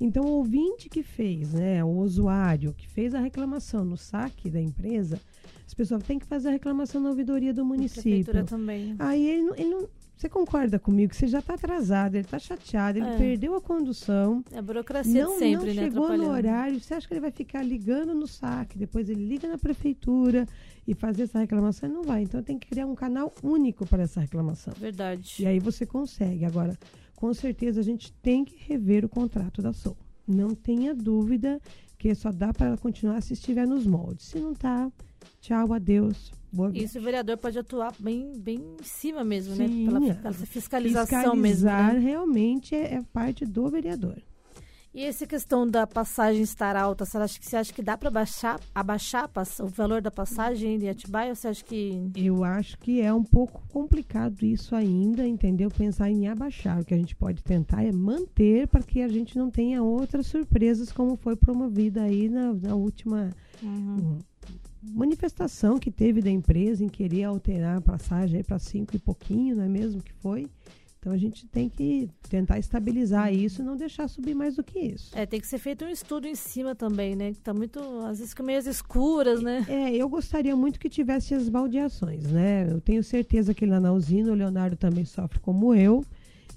[0.00, 4.60] Então o ouvinte que fez, né, o usuário que fez a reclamação no saque da
[4.60, 5.20] empresa,
[5.66, 8.02] as pessoas têm que fazer a reclamação na ouvidoria do A município.
[8.02, 8.96] prefeitura também.
[8.98, 12.98] Aí ele ele não- você concorda comigo que você já está atrasado, ele está chateado,
[12.98, 13.16] ele É.
[13.18, 15.82] perdeu a condução, É a burocracia não, sempre, não né?
[15.82, 16.80] chegou no horário.
[16.80, 20.46] Você acha que ele vai ficar ligando no saque, depois ele liga na prefeitura
[20.86, 21.88] e fazer essa reclamação?
[21.88, 22.22] Ele não vai.
[22.22, 24.72] Então tem que criar um canal único para essa reclamação.
[24.78, 25.36] Verdade.
[25.42, 26.44] E aí você consegue.
[26.44, 26.78] Agora,
[27.16, 29.96] com certeza a gente tem que rever o contrato da SOU.
[30.26, 31.60] Não tenha dúvida
[31.98, 34.26] que só dá para ela continuar se estiver nos moldes.
[34.26, 34.90] Se não tá,
[35.40, 36.32] tchau, adeus.
[36.54, 36.70] Boa.
[36.72, 39.66] Isso o vereador pode atuar bem, bem em cima mesmo, né?
[39.66, 40.14] Sim, Pela, é.
[40.14, 41.42] pela fiscalização mesmo.
[41.42, 41.98] Fiscalizar né?
[41.98, 44.22] realmente é, é parte do vereador.
[44.94, 48.08] E essa questão da passagem estar alta, você acha que, você acha que dá para
[48.12, 49.28] baixar, abaixar
[49.58, 51.30] o valor da passagem de Atibaia?
[51.30, 52.12] Ou você acha que.
[52.14, 55.68] Eu acho que é um pouco complicado isso ainda, entendeu?
[55.68, 56.80] Pensar em abaixar.
[56.80, 60.28] O que a gente pode tentar é manter para que a gente não tenha outras
[60.28, 63.30] surpresas, como foi promovida aí na, na última
[63.64, 64.20] hum,
[64.92, 69.64] manifestação que teve da empresa em querer alterar a passagem para cinco e pouquinho, não
[69.64, 70.48] é mesmo que foi?
[71.04, 74.78] Então a gente tem que tentar estabilizar isso e não deixar subir mais do que
[74.78, 75.10] isso.
[75.14, 77.32] É, tem que ser feito um estudo em cima também, né?
[77.34, 77.78] Que tá muito.
[78.06, 79.66] Às vezes meio às escuras, né?
[79.68, 82.66] É, eu gostaria muito que tivesse as baldeações, né?
[82.70, 86.02] Eu tenho certeza que lá na usina o Leonardo também sofre como eu,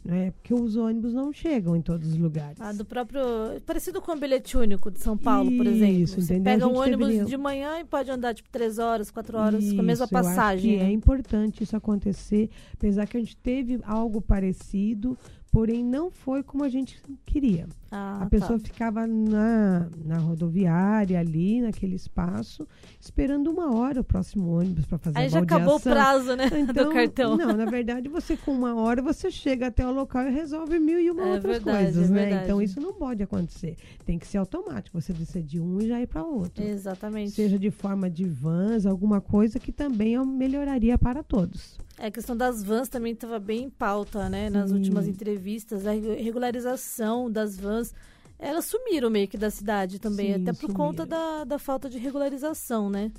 [0.08, 0.32] né?
[0.32, 2.55] Porque os ônibus não chegam em todos os lugares.
[2.62, 3.22] Ah, do próprio.
[3.66, 5.95] Parecido com o bilhete único de São Paulo, por exemplo.
[6.01, 6.53] Isso, Você entendeu?
[6.53, 9.80] pega um ônibus deveria- de manhã e pode andar tipo três horas, quatro horas, com
[9.82, 10.72] a mesma Isso, eu acho passagem.
[10.72, 10.89] que né?
[10.89, 15.18] é importante isso acontecer, apesar que a gente teve algo parecido,
[15.58, 17.66] porém não foi como a gente queria.
[17.89, 18.66] Ah, a pessoa tá.
[18.66, 22.68] ficava na, na rodoviária ali, naquele espaço,
[23.01, 25.93] esperando uma hora o próximo ônibus para fazer Aí a já acabou o baldeação.
[25.93, 26.47] prazo, né?
[26.68, 27.36] Então, do cartão.
[27.36, 30.99] Não, na verdade, você com uma hora você chega até o local e resolve mil
[30.99, 32.43] e uma É outras verdade, coisas, é né?
[32.43, 33.78] Então isso não pode acontecer.
[34.05, 35.01] Tem que ser automático.
[35.01, 36.64] Você descer de um e já ir para outro.
[36.64, 37.32] Exatamente.
[37.32, 41.80] Seja de forma de vans, alguma coisa que também melhoraria para todos.
[42.00, 44.50] É, a questão das vans também estava bem em pauta, né?
[44.50, 44.76] Nas Sim.
[44.78, 47.93] últimas entrevistas, a regu- regularização das vans.
[48.39, 51.08] Elas sumiram meio que da cidade também, Sim, até por conta sumiram.
[51.39, 53.12] da, da falta de regularização, né?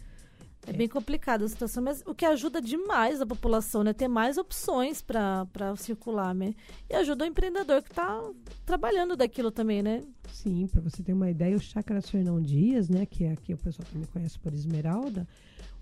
[0.66, 3.92] É, bem complicada a situação, mas o que ajuda demais a população, né?
[3.92, 6.54] Ter mais opções para circular, né?
[6.88, 8.22] E ajuda o empreendedor que está
[8.66, 10.04] trabalhando daquilo também, né?
[10.30, 13.58] Sim, para você ter uma ideia, o Chácara Fernão Dias, né, que é aqui o
[13.58, 15.26] pessoal também conhece por Esmeralda,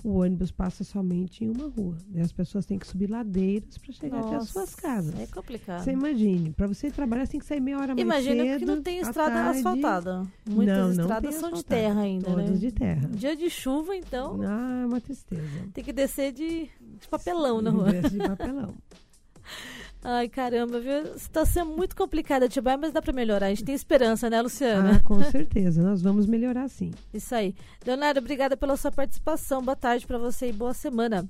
[0.09, 1.97] o ônibus passa somente em uma rua.
[2.15, 5.19] E as pessoas têm que subir ladeiras para chegar até as suas casas.
[5.19, 5.83] É complicado.
[5.83, 8.59] Você imagine, para você trabalhar, você tem que sair meia hora mais Imagina cedo.
[8.61, 9.59] que não tem estrada tarde.
[9.59, 10.27] asfaltada.
[10.49, 11.65] Muitas Não, não estradas são de asfaltada.
[11.83, 12.57] terra ainda, Todas né?
[12.57, 13.09] de terra.
[13.09, 15.43] Dia de chuva, então, Ah, é uma tristeza.
[15.75, 17.91] tem que descer de, de papelão na rua.
[17.93, 18.75] Desce de papelão.
[20.09, 21.15] Ai, caramba, viu?
[21.15, 23.47] A situação é muito complicada, Atibaia, mas dá pra melhorar.
[23.47, 24.99] A gente tem esperança, né, Luciana?
[24.99, 26.93] Ah, com certeza, nós vamos melhorar sim.
[27.13, 27.57] Isso aí.
[27.85, 29.61] Leonardo, obrigada pela sua participação.
[29.65, 31.29] Boa tarde pra você e boa semana.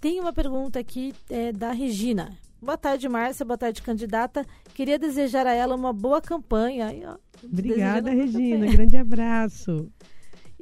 [0.00, 2.32] Tem uma pergunta aqui é, da Regina.
[2.62, 3.44] Boa tarde, Márcia.
[3.44, 4.46] Boa tarde, candidata.
[4.72, 6.86] Queria desejar a ela uma boa campanha.
[6.86, 8.60] Aí, ó, Obrigada, Regina.
[8.60, 8.72] campanha.
[8.72, 9.90] Grande abraço.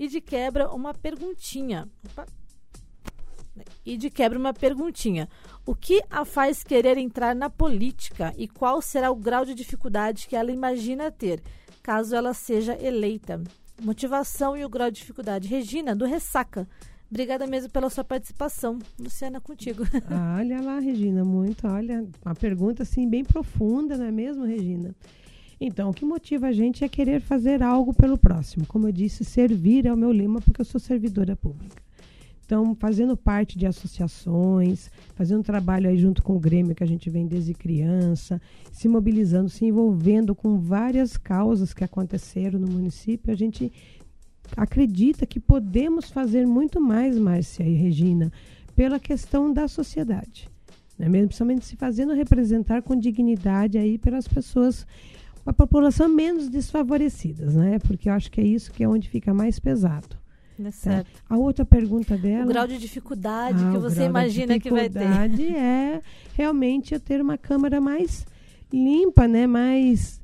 [0.01, 1.89] E de quebra, uma perguntinha.
[2.13, 2.25] Opa.
[3.85, 5.29] E de quebra, uma perguntinha.
[5.65, 10.27] O que a faz querer entrar na política e qual será o grau de dificuldade
[10.27, 11.43] que ela imagina ter,
[11.83, 13.43] caso ela seja eleita?
[13.81, 15.49] Motivação e o grau de dificuldade.
[15.49, 16.69] Regina, do Ressaca.
[17.11, 18.79] Obrigada mesmo pela sua participação.
[18.99, 19.83] Luciana, contigo.
[20.39, 21.67] Olha lá, Regina, muito.
[21.67, 24.95] Olha, uma pergunta assim bem profunda, não é mesmo, Regina?
[25.61, 28.67] Então, o que motiva a gente é querer fazer algo pelo próximo.
[28.67, 31.88] Como eu disse, servir é o meu lema porque eu sou servidora pública.
[32.49, 37.11] Então, fazendo parte de associações, fazendo trabalho aí junto com o Grêmio que a gente
[37.11, 38.41] vem desde criança,
[38.73, 43.71] se mobilizando, se envolvendo com várias causas que aconteceram no município, a gente
[44.57, 48.33] acredita que podemos fazer muito mais, Márcia e Regina,
[48.75, 50.49] pela questão da sociedade.
[50.99, 51.07] Né?
[51.07, 54.87] Mesmo, principalmente se fazendo representar com dignidade aí pelas pessoas,
[55.45, 57.79] a população menos desfavorecidas, né?
[57.79, 60.18] Porque eu acho que é isso que é onde fica mais pesado.
[60.65, 60.73] Tá?
[60.73, 61.23] certo.
[61.29, 62.45] A outra pergunta dela.
[62.45, 64.99] O grau de dificuldade Ah, que você imagina que vai ter.
[65.01, 66.03] dificuldade é
[66.35, 68.27] realmente eu ter uma Câmara mais
[68.73, 69.47] limpa, né?
[69.47, 70.21] mais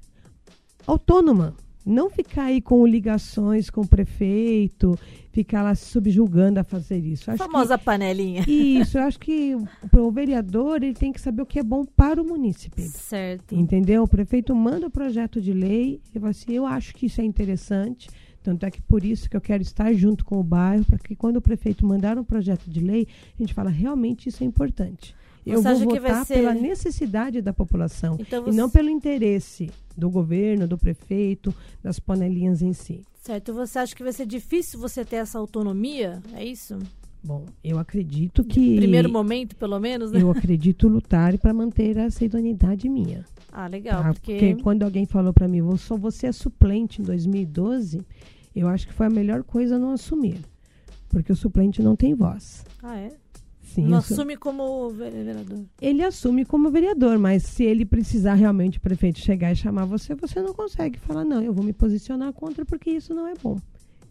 [0.87, 1.55] autônoma.
[1.87, 4.99] Não ficar aí com ligações com o prefeito,
[5.31, 7.31] ficar lá se subjugando a fazer isso.
[7.31, 8.43] Acho que- Famosa panelinha.
[8.49, 12.23] isso, eu acho que o, vereador ele tem que saber o que é bom para
[12.23, 12.81] o munícipe.
[12.83, 13.55] Certo.
[13.55, 14.03] Entendeu?
[14.05, 17.25] O prefeito manda o projeto de lei e fala assim, eu acho que isso é
[17.25, 18.09] interessante.
[18.45, 21.17] Tanto é que por isso que eu quero estar junto com o bairro, para que
[21.17, 25.17] quando o prefeito mandar um projeto de lei, a gente fala, realmente isso é importante.
[25.47, 29.71] Eu Você vou votar ser- pela necessidade da população Então e você- não pelo interesse
[29.97, 33.03] do governo, do prefeito, das panelinhas em si.
[33.23, 33.55] Certo.
[33.55, 36.23] Você acha que vai ser difícil você ter essa autonomia?
[36.35, 36.79] É isso?
[37.23, 38.77] Bom, eu acredito que...
[38.77, 40.21] Primeiro momento, pelo menos, né?
[40.21, 43.25] Eu acredito lutar para manter essa idoneidade minha.
[43.51, 44.03] Ah, legal.
[44.03, 44.13] tá?
[44.13, 44.57] porque...
[44.57, 48.03] quando alguém falou para mim, "Vou- só você é suplente em 2012,
[48.61, 50.39] eu acho que foi a melhor coisa não assumir.
[51.09, 52.65] Porque o suplente não tem voz.
[52.83, 53.11] Ah, é?
[53.63, 55.65] Sim, Não assume como ve- vereador.
[55.81, 60.15] ele assume como vereador, mas se ele precisar realmente o prefeito chegar e chamar você,
[60.15, 63.59] você não consegue falar, não, eu vou me posicionar contra porque isso não é bom.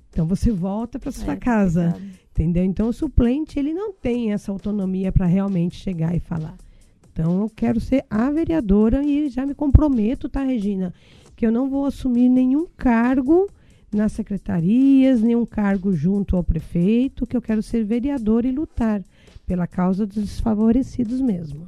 [0.10, 2.20] Então você volta para sua É casa, complicado.
[2.32, 2.64] entendeu?
[2.66, 6.58] Então o suplente, ele não tem essa autonomia para realmente chegar e falar.
[7.12, 10.94] Então eu quero ser a vereadora e já me comprometo, tá, Regina,
[11.36, 13.48] que eu não vou assumir nenhum cargo
[13.94, 19.02] nas secretarias, nenhum cargo junto ao prefeito, que eu quero ser vereadora e lutar
[19.46, 21.68] pela causa dos desfavorecidos mesmo.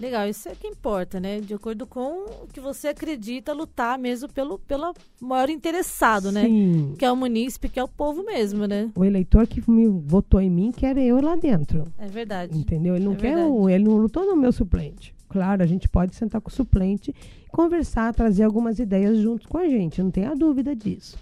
[0.00, 1.40] Legal, isso é que importa, né?
[1.40, 6.46] De acordo com o que você acredita, lutar mesmo pelo, pelo maior interessado, né?
[6.46, 6.94] Sim.
[6.98, 8.90] Que é o munícipe, que é o povo mesmo, né?
[8.96, 11.84] O eleitor que me votou em mim quer eu lá dentro.
[11.98, 12.56] É verdade.
[12.58, 12.96] Entendeu?
[12.96, 15.14] Ele não É quer, o- ele não lutou no meu suplente.
[15.28, 17.14] Claro, a gente pode sentar com o suplente,
[17.52, 21.18] conversar, trazer algumas ideias junto com a gente, não tenha dúvida disso.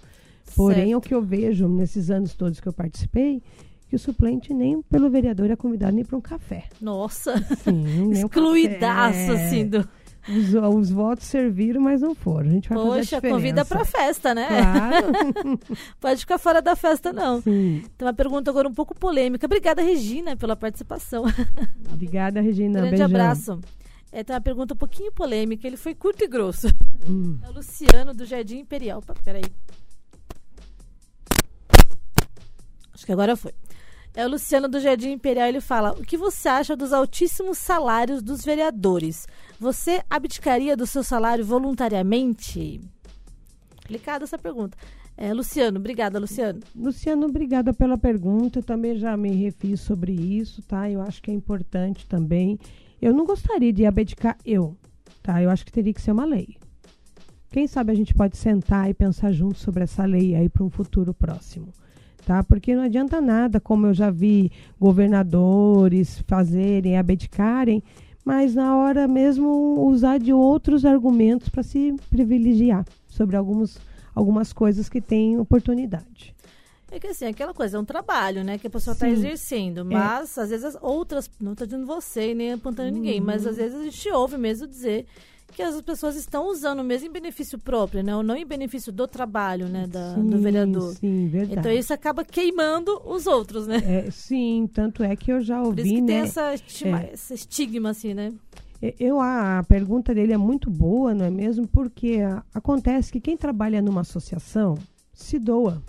[0.55, 0.97] Porém, Certo.
[0.99, 3.43] o que eu vejo nesses anos todos que eu participei,
[3.89, 6.65] que o suplente nem pelo vereador é convidado nem para um café.
[6.81, 9.89] Nossa, Sim, um excluidaço, assim, do...
[10.29, 12.51] Os, os votos serviram, mas não foram.
[12.51, 14.47] A gente vai Poxa, convida pra festa, né?
[14.47, 15.59] Claro.
[15.99, 17.41] Pode ficar fora da festa, não.
[17.41, 17.83] Sim.
[17.97, 19.47] Tem uma pergunta agora um pouco polêmica.
[19.47, 21.25] Obrigada, Regina, pela participação.
[21.91, 22.81] Obrigada, Regina.
[22.81, 23.07] Grande Beijão.
[23.07, 23.61] abraço.
[24.13, 25.67] É, tem uma pergunta um pouquinho polêmica.
[25.67, 26.67] Ele foi curto e grosso.
[27.09, 27.39] Hum.
[27.43, 29.03] É o Luciano, do Jardim Imperial.
[29.25, 29.45] Peraí.
[33.09, 33.53] Que agora foi.
[34.15, 35.49] É o Luciano do Jardim Imperial.
[35.49, 39.27] Ele fala: O que você acha dos altíssimos salários dos vereadores?
[39.59, 42.83] Você abdicaria do seu salário voluntariamente?
[43.77, 44.77] Complicada essa pergunta.
[45.17, 46.61] É, Luciano, obrigada, Luciano.
[46.77, 48.59] Luciano, obrigada pela pergunta.
[48.59, 50.91] Eu também já me refiz sobre isso, tá?
[50.91, 52.59] Eu acho que é importante também.
[53.01, 54.77] Eu não gostaria de abdicar eu,
[55.23, 55.43] tá?
[55.43, 56.59] Eu acho que teria que ser uma lei.
[57.51, 60.69] Quem sabe a gente pode sentar e pensar junto sobre essa lei aí para um
[60.69, 61.73] futuro próximo,
[62.27, 62.43] tá?
[62.43, 67.83] Porque não adianta nada, como eu já vi governadores fazerem, abdicarem,
[68.25, 73.79] mas na hora mesmo usar de outros argumentos para se privilegiar sobre alguns,
[74.15, 76.35] algumas coisas que têm oportunidade.
[76.91, 78.57] É que assim, aquela coisa, é um trabalho, né?
[78.57, 79.85] Que a pessoa está exercendo.
[79.85, 81.31] Mas, às vezes, as outras.
[81.39, 83.51] Não estou dizendo você, nem apontando ninguém, mas Uhum.
[83.51, 85.05] às vezes a gente ouve mesmo dizer
[85.53, 88.15] que as pessoas estão usando mesmo em benefício próprio, né?
[88.15, 89.87] Ou não em benefício do trabalho, né?
[89.87, 90.95] Da, do Sim, vereador.
[90.95, 91.59] Sim, verdade.
[91.61, 93.77] Então isso acaba queimando os outros, né?
[94.07, 96.27] É, sim, tanto é que eu já Por isso ouvi, que tem né?
[96.29, 97.11] essa estima- É.
[97.15, 98.33] esse estigma, assim, né?
[98.81, 101.67] E- Eu, a, pergunta dele é muito boa, não é mesmo?
[101.67, 102.19] Porque
[102.55, 104.77] acontece que quem trabalha numa associação
[105.13, 105.83] se doa,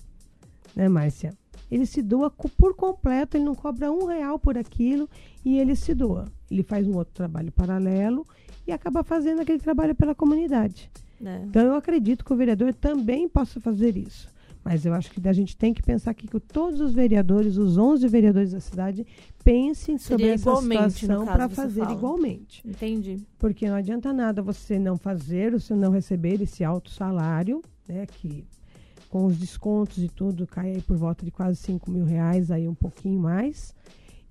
[0.76, 1.38] né, Márcia?
[1.70, 5.08] Ele se doa por completo, ele não cobra um real por aquilo
[5.46, 6.26] e ele se doa.
[6.50, 8.26] Ele faz um outro trabalho paralelo
[8.70, 10.90] e acaba fazendo aquele trabalho pela comunidade.
[11.24, 11.42] É.
[11.44, 14.30] Então eu acredito que o vereador também possa fazer isso.
[14.64, 17.78] Mas eu acho que a gente tem que pensar aqui que todos os vereadores, os
[17.78, 19.08] 11 vereadores da cidade,
[19.44, 21.94] pensem sobre Seria essa igualmente, no situação para fazer fala.
[21.94, 22.62] igualmente.
[22.68, 23.26] Entendi.
[23.38, 28.06] Porque não adianta nada você não fazer, você não receber esse alto salário, né?
[28.06, 28.46] Que
[29.10, 32.68] com os descontos e tudo cai aí por volta de quase 5 mil reais, aí
[32.68, 33.74] um pouquinho mais.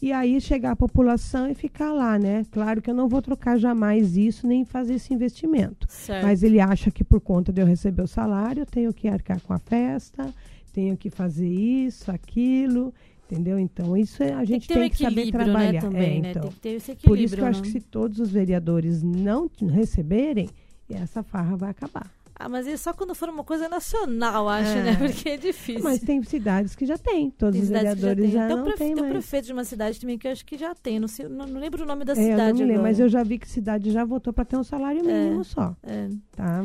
[0.01, 2.47] E aí chegar a população e ficar lá, né?
[2.53, 5.87] Claro que eu não vou trocar jamais isso, nem fazer esse investimento.
[5.91, 6.25] Certo.
[6.25, 9.41] Mas ele acha que por conta de eu receber o salário, eu tenho que arcar
[9.41, 10.33] com a festa,
[10.73, 12.95] tenho que fazer isso, aquilo,
[13.29, 13.59] entendeu?
[13.59, 15.73] Então, isso é- a tem gente que ter um tem que saber equilíbrio, trabalhar.
[15.73, 16.31] né, também, É, né?
[16.31, 16.43] então.
[16.43, 17.67] Tem que ter esse equilíbrio, Por isso que eu acho né?
[17.67, 20.49] que se todos os vereadores não receberem,
[20.89, 22.09] essa farra vai acabar.
[22.41, 24.83] Ah, mas isso só quando for uma coisa nacional, acho, É.
[24.85, 24.97] né?
[24.97, 25.83] Porque é difícil.
[25.83, 28.31] Mas tem cidades que já tem, todos Tem os já vereadores tem.
[28.33, 29.13] já, Tem o não tem tem mais.
[29.13, 31.01] prefeito de uma cidade também que eu acho que já tem.
[31.01, 33.09] Não, sei, não, não lembro o nome da É, eu não cidade lembro, mas eu
[33.09, 36.65] já vi que cidade já votou para ter um salário mínimo só, É, tá?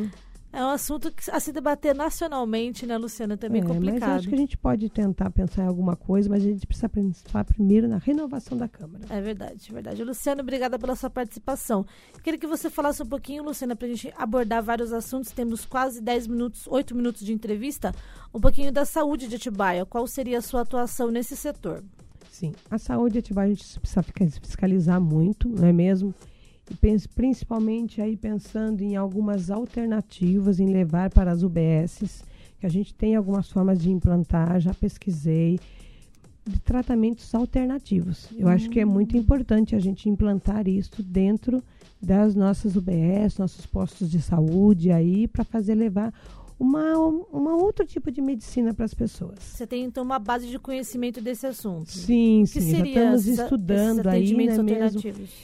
[0.54, 3.36] É um assunto que a se debater nacionalmente, né, Luciana?
[3.36, 4.10] Também é, É, Mas eu complicado.
[4.20, 7.44] acho que a gente pode tentar pensar em alguma coisa, mas a gente precisa pensar
[7.44, 9.04] primeiro na renovação da Câmara.
[9.10, 10.04] É verdade, é verdade.
[10.04, 11.84] Luciano, obrigada pela sua participação.
[12.24, 15.32] Queria que você falasse um pouquinho, Luciana, para a gente abordar vários assuntos.
[15.32, 17.92] Temos quase 10 minutos, 8 minutos de entrevista.
[18.32, 19.86] Um pouquinho da saúde de Atibaia.
[19.88, 21.84] Qual seria a sua atuação nesse setor?
[22.30, 24.04] Sim, a saúde ativar a gente precisa
[24.42, 26.14] fiscalizar muito, não é mesmo?
[27.16, 32.24] Principalmente aí pensando em algumas alternativas, em levar para as UBSs,
[32.60, 35.60] que a gente tem algumas formas de implantar, já pesquisei,
[36.46, 38.30] de tratamentos alternativos.
[38.38, 41.64] Eu acho que é muito importante a gente implantar isso dentro
[42.02, 46.14] das nossas UBS, nossos postos de saúde aí, para fazer levar
[46.64, 46.98] uma,
[47.32, 49.36] uma outro tipo de medicina para as pessoas.
[49.40, 51.92] Você tem, então, uma base de conhecimento desse assunto.
[51.92, 55.02] Sim, que sim, estamos esses, estudando aí, né, mesmo?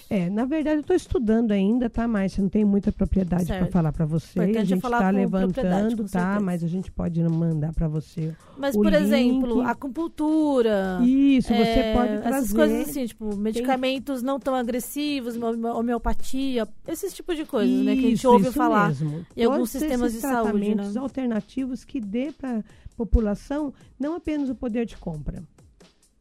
[0.10, 2.42] É, na verdade eu estou estudando ainda, tá, Márcia?
[2.42, 4.40] Não tenho muita propriedade para falar para você.
[4.40, 6.40] Importante a é gente está levantando, tá?
[6.40, 8.34] Mas a gente pode mandar para você.
[8.58, 11.00] Mas, por link- exemplo, acupuntura.
[11.04, 12.38] Isso, você é, pode trazer.
[12.38, 17.94] Essas coisas assim, tipo, medicamentos não tão agressivos, home- homeopatia, esses tipos de coisas, né?
[17.96, 18.88] Que a gente Isso, ouve isso falar.
[18.90, 19.26] mesmo.
[19.36, 20.84] em alguns sistemas de saúde, né?
[21.10, 22.64] Alternativos que dê para a
[22.96, 25.44] população não apenas o poder de compra,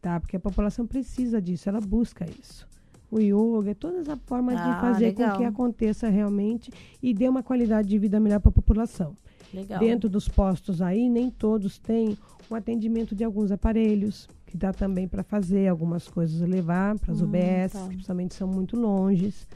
[0.01, 0.19] tá?
[0.19, 2.67] Porque a população precisa disso, ela busca isso.
[3.11, 5.33] O yoga, toda a forma Ah, de fazer legal.
[5.33, 6.71] com que aconteça realmente
[7.03, 9.15] e dê uma qualidade de vida melhor para a população.
[9.53, 9.79] Legal.
[9.81, 12.19] Dentro dos postos aí, nem todos têm
[12.51, 17.23] o atendimento de alguns aparelhos, que dá também para fazer algumas coisas, levar para as
[17.23, 17.81] Hum, UBS, tá.
[17.83, 19.47] que principalmente são muito longes.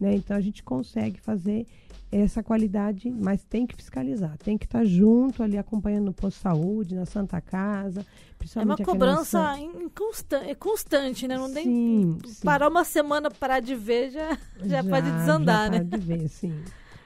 [0.00, 0.14] Né?
[0.16, 1.66] Então a gente consegue fazer
[2.12, 6.42] essa qualidade, mas tem que fiscalizar, tem que estar junto ali acompanhando o posto de
[6.42, 8.04] saúde, na Santa Casa,
[8.54, 11.38] É uma cobrança inconstante, é constante, né?
[11.38, 12.44] Não tem Sim, sim.
[12.44, 15.86] parar uma semana parar de ver já, já, pode desandar, já né?
[15.90, 16.54] Pode ver, sim.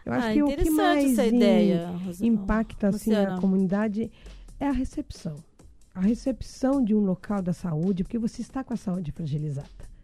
[0.04, 1.90] Eu acho ah, que o que mais ideia.
[2.20, 3.36] Impacta assim Luciana.
[3.36, 4.10] a comunidade
[4.58, 5.36] é a recepção.
[5.94, 9.95] A recepção de um local da saúde, porque você está com a saúde fragilizada.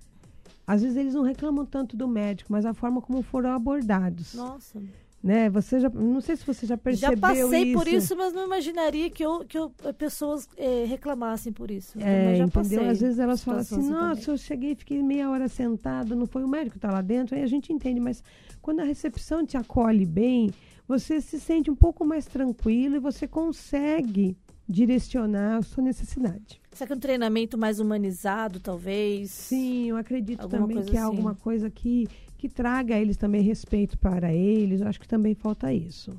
[0.66, 4.80] Às vezes eles não reclamam tanto do médico, mas a forma como foram abordados, Nossa.
[5.22, 5.50] né?
[5.50, 7.78] Você já, não sei se você já percebeu Já passei isso.
[7.78, 11.98] por isso, mas não imaginaria que, eu, que eu, pessoas eh, reclamassem por isso.
[11.98, 12.48] É, já entendeu?
[12.48, 16.26] passei Às vezes elas falam assim, nossa, eu cheguei e fiquei meia hora sentada, não
[16.26, 18.22] foi o médico que está lá dentro, aí a gente entende, mas
[18.60, 20.50] quando a recepção te acolhe bem,
[20.86, 24.36] você se sente um pouco mais tranquilo e você consegue
[24.68, 26.61] direcionar a sua necessidade.
[26.74, 29.30] Será que é um treinamento mais humanizado, talvez?
[29.30, 31.06] Sim, eu acredito Alguma também que é assim.
[31.06, 32.08] alguma coisa que,
[32.38, 34.80] que traga a eles também respeito para eles.
[34.80, 36.14] Eu acho que também falta isso.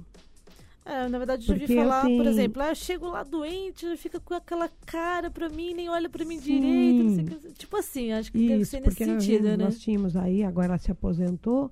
[0.85, 3.95] É, na verdade, eu já ouvi falar, por tenho- exemplo, ah, eu chego lá doente,
[3.95, 6.59] fica com aquela cara pra mim, nem olha pra mim Sim.
[6.59, 7.39] direito.
[7.39, 7.51] Sei.
[7.53, 9.57] Tipo assim, acho que deve Isso, ser nesse nós, sentido, né?
[9.57, 11.71] nós tínhamos aí, agora ela se aposentou,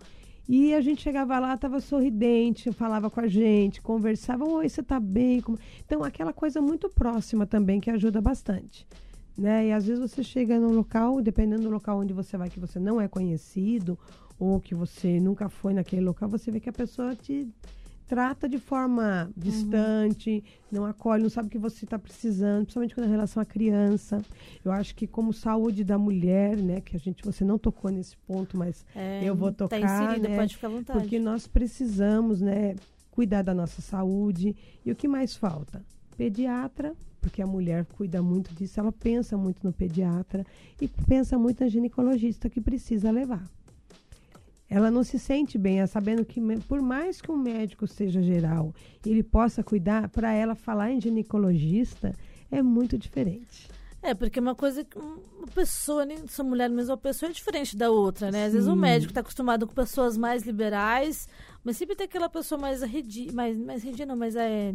[0.53, 4.99] e a gente chegava lá, estava sorridente, falava com a gente, conversava, oi, você está
[4.99, 5.39] bem?
[5.39, 8.85] Como-" Então, aquela coisa muito próxima também que ajuda bastante.
[9.37, 9.67] Né?
[9.67, 12.81] E às vezes você chega num local, dependendo do local onde você vai, que você
[12.81, 13.97] não é conhecido,
[14.37, 17.47] ou que você nunca foi naquele local, você vê que a pessoa te
[18.11, 23.07] trata de forma distante, não acolhe, não sabe o que você está precisando, principalmente quando
[23.07, 24.21] é relação à criança.
[24.65, 28.17] Eu acho que como saúde da mulher, né, que a gente você não tocou nesse
[28.17, 30.99] ponto, mas É, eu vou tá tocar, inserido, né, pode ficar à vontade.
[30.99, 32.75] porque nós precisamos, né,
[33.11, 34.57] cuidar da nossa saúde.
[34.85, 35.81] E o que mais falta?
[36.17, 40.45] Pediatra, porque a mulher cuida muito disso, ela pensa muito no pediatra
[40.81, 43.49] e pensa muito na ginecologista que precisa levar.
[44.73, 48.73] Ela não se sente bem, é sabendo que por mais que um médico seja geral,
[49.05, 52.15] ele possa cuidar, para ela falar em ginecologista
[52.49, 53.67] é muito diferente.
[54.01, 57.33] É, porque uma coisa que um- uma pessoa, nem sua mulher, mas uma pessoa é
[57.33, 58.45] diferente da outra, né?
[58.45, 58.79] Às vezes o Sim.
[58.79, 61.27] médico está acostumado com pessoas mais liberais,
[61.65, 64.73] mas sempre tem aquela pessoa mais arredia, mais, mais arredia não, mas é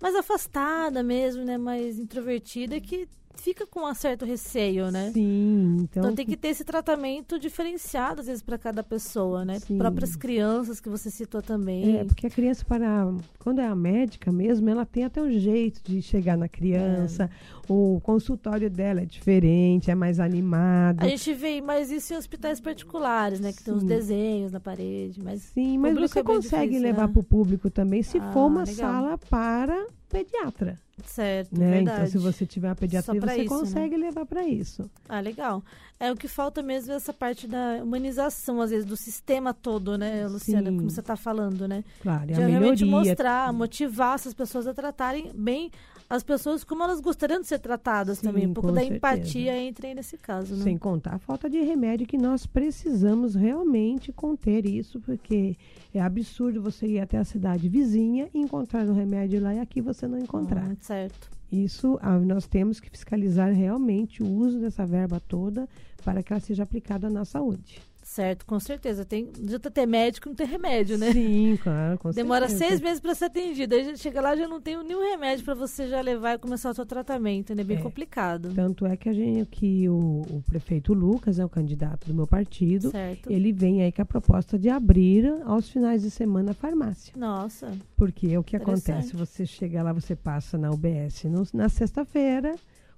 [0.00, 1.58] mais afastada mesmo, né?
[1.58, 3.06] Mais introvertida, que
[3.36, 5.10] fica com um certo receio, né?
[5.12, 9.58] Sim, então, Então tem que ter esse tratamento diferenciado, às vezes, para cada pessoa, né?
[9.60, 9.76] Sim.
[9.78, 11.98] Próprias crianças que você citou também.
[11.98, 15.80] É, porque a criança, para quando é a médica mesmo, ela tem até um jeito
[15.84, 17.30] de chegar na criança.
[17.68, 21.02] O consultório dela é diferente, é mais animado.
[21.02, 23.52] A gente vê mais isso em hospitais particulares, né?
[23.52, 23.86] Que tem os Sim.
[23.86, 27.12] desenhos na parede, mas Sim, mas você é consegue difícil, levar né?
[27.12, 28.74] para o público também se Ah, for uma legal.
[28.76, 29.86] sala para
[30.22, 30.80] pediatra.
[31.06, 31.70] certo, Né?
[31.70, 31.98] verdade.
[32.00, 33.48] Então, se você tiver uma pediatria, você isso, né?
[33.60, 34.88] consegue levar para isso.
[35.08, 35.62] Ah, legal.
[35.98, 39.96] É o que falta mesmo é essa parte da humanização, às vezes, do sistema todo,
[39.98, 40.70] né, Luciana?
[40.70, 40.76] Sim.
[40.76, 41.84] Como você está falando, né?
[42.02, 43.08] Claro, é De a realmente melhoria.
[43.10, 45.70] mostrar, motivar essas pessoas a tratarem bem
[46.08, 48.46] as pessoas como elas gostariam de ser tratadas Sim, também.
[48.46, 48.96] Um pouco da certeza.
[48.96, 50.62] empatia entra aí nesse caso, né?
[50.62, 55.56] Sem contar a falta de remédio que nós precisamos realmente conter isso, porque
[55.92, 59.80] é absurdo você ir até a cidade vizinha e encontrar um remédio lá e aqui
[59.80, 60.68] você não encontrar.
[60.68, 61.30] Hum, certo.
[61.50, 65.68] Isso ah, nós temos que fiscalizar realmente o uso dessa verba toda
[66.04, 67.80] para que ela seja aplicada na saúde.
[68.04, 69.04] Certo, com certeza.
[69.04, 71.10] Tem, não adianta ter médico, não tem remédio, né?
[71.12, 72.68] Sim, claro, com Demora certeza.
[72.68, 73.74] seis meses para ser atendido.
[73.74, 76.70] Aí já chega lá já não tem nenhum remédio para você já levar e começar
[76.70, 77.54] o seu tratamento.
[77.54, 77.62] né?
[77.62, 77.80] É bem É.
[77.80, 78.52] complicado.
[78.54, 82.26] Tanto é que a gente, que o, o prefeito Lucas é o candidato do meu
[82.26, 82.90] partido.
[82.90, 83.30] Certo.
[83.32, 87.12] Ele vem aí com a proposta de abrir aos finais de semana a farmácia.
[87.16, 89.16] Nossa, Porque o que acontece?
[89.16, 92.54] Você chega lá, você passa na UBS no- na sexta-feira,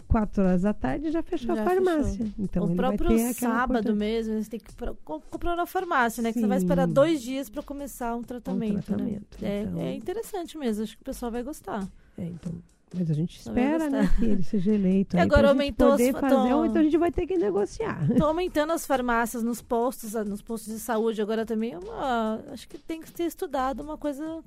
[0.07, 2.27] quatro horas da tarde já fechou Já a farmácia.
[2.39, 4.73] Então o próprio sábado mesmo, você tem que
[5.05, 6.33] comprar na farmácia, né?
[6.33, 6.93] Que você vai esperar Sim.
[6.95, 8.83] dois dias para começar um tratamento.
[8.85, 9.49] tratamento, Né?
[9.49, 9.81] É, então.
[9.81, 11.87] é interessante mesmo, acho que o pessoal vai gostar.
[12.19, 12.53] É, então,
[12.95, 15.17] mas a gente vai espera, né, que ele seja eleito.
[15.17, 18.11] E agora aumentou as poder fa- fazer, então a gente vai ter que negociar.
[18.11, 21.73] Estão aumentando as farmácias nos postos, nos postos de saúde agora também.
[21.73, 24.41] É uma, acho que tem que ser estudado uma coisa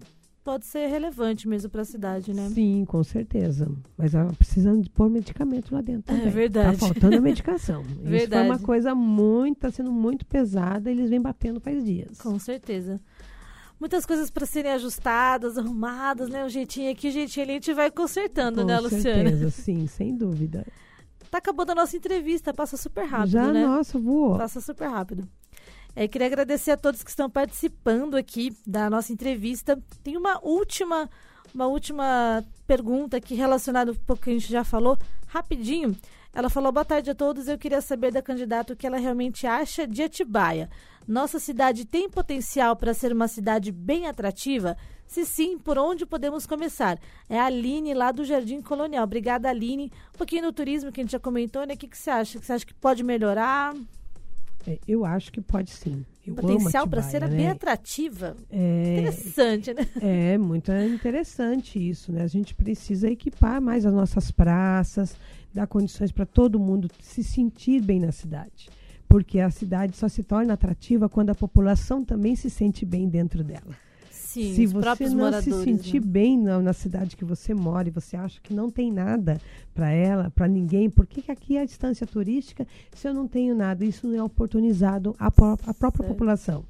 [0.43, 2.49] pode ser relevante mesmo para a cidade, né?
[2.53, 3.69] Sim, com certeza.
[3.97, 6.31] Mas ela precisando de pôr medicamento lá dentro É também.
[6.31, 6.77] verdade.
[6.79, 7.81] Tá faltando a medicação.
[7.85, 8.49] Isso foi Verdade.
[8.49, 12.17] uma coisa muito, tá sendo muito pesada, eles vêm batendo faz dias.
[12.19, 12.99] Com certeza.
[13.79, 16.43] Muitas coisas para serem ajustadas, arrumadas, né?
[16.43, 19.03] O jeitinho aqui, o jeitinho ali, a gente vai consertando, com né, Luciana?
[19.29, 20.65] certeza, sim, sem dúvida.
[21.31, 23.65] Tá acabando a nossa entrevista, passa super rápido, Já, né?
[23.65, 24.37] nossa, voou.
[24.37, 25.27] Passa super rápido.
[25.95, 29.81] É, queria agradecer a todos que estão participando aqui da nossa entrevista.
[30.03, 31.09] Tem uma última,
[31.53, 35.95] uma última pergunta aqui relacionada um pouco que a gente já falou, rapidinho.
[36.33, 37.47] Ela falou: boa tarde a todos.
[37.47, 40.69] Eu queria saber da candidata o que ela realmente acha de Atibaia.
[41.07, 44.77] Nossa cidade tem potencial para ser uma cidade bem atrativa?
[45.07, 46.99] Se sim, por onde podemos começar?
[47.27, 49.05] É a Aline, lá do Jardim Colonial.
[49.05, 49.91] Obrigada, Aline.
[50.13, 51.73] Um pouquinho do turismo que a gente já comentou, né?
[51.73, 52.39] O que, que você acha?
[52.39, 53.73] Você acha que pode melhorar?
[54.67, 56.05] É, eu acho que pode sim.
[56.25, 57.51] Eu potencial para ser Atibaia, bem né?
[57.51, 58.35] atrativa.
[58.49, 59.87] É, Interessante, né?
[60.01, 62.21] é muito interessante isso, né?
[62.23, 65.15] A gente precisa equipar mais as nossas praças,
[65.53, 68.69] dar condições para todo mundo se sentir bem na cidade.
[69.07, 73.43] Porque a cidade só se torna atrativa quando a população também se sente bem dentro
[73.43, 73.75] dela.
[74.31, 76.07] Sim, se você não se sentir né?
[76.07, 79.41] bem na, na cidade que você mora e você acha que não tem nada
[79.73, 83.27] para ela, para ninguém, por que, que aqui é a distância turística se eu não
[83.27, 83.83] tenho nada?
[83.83, 86.09] Isso não é oportunizado à, pró- à própria Certo.
[86.09, 86.63] população.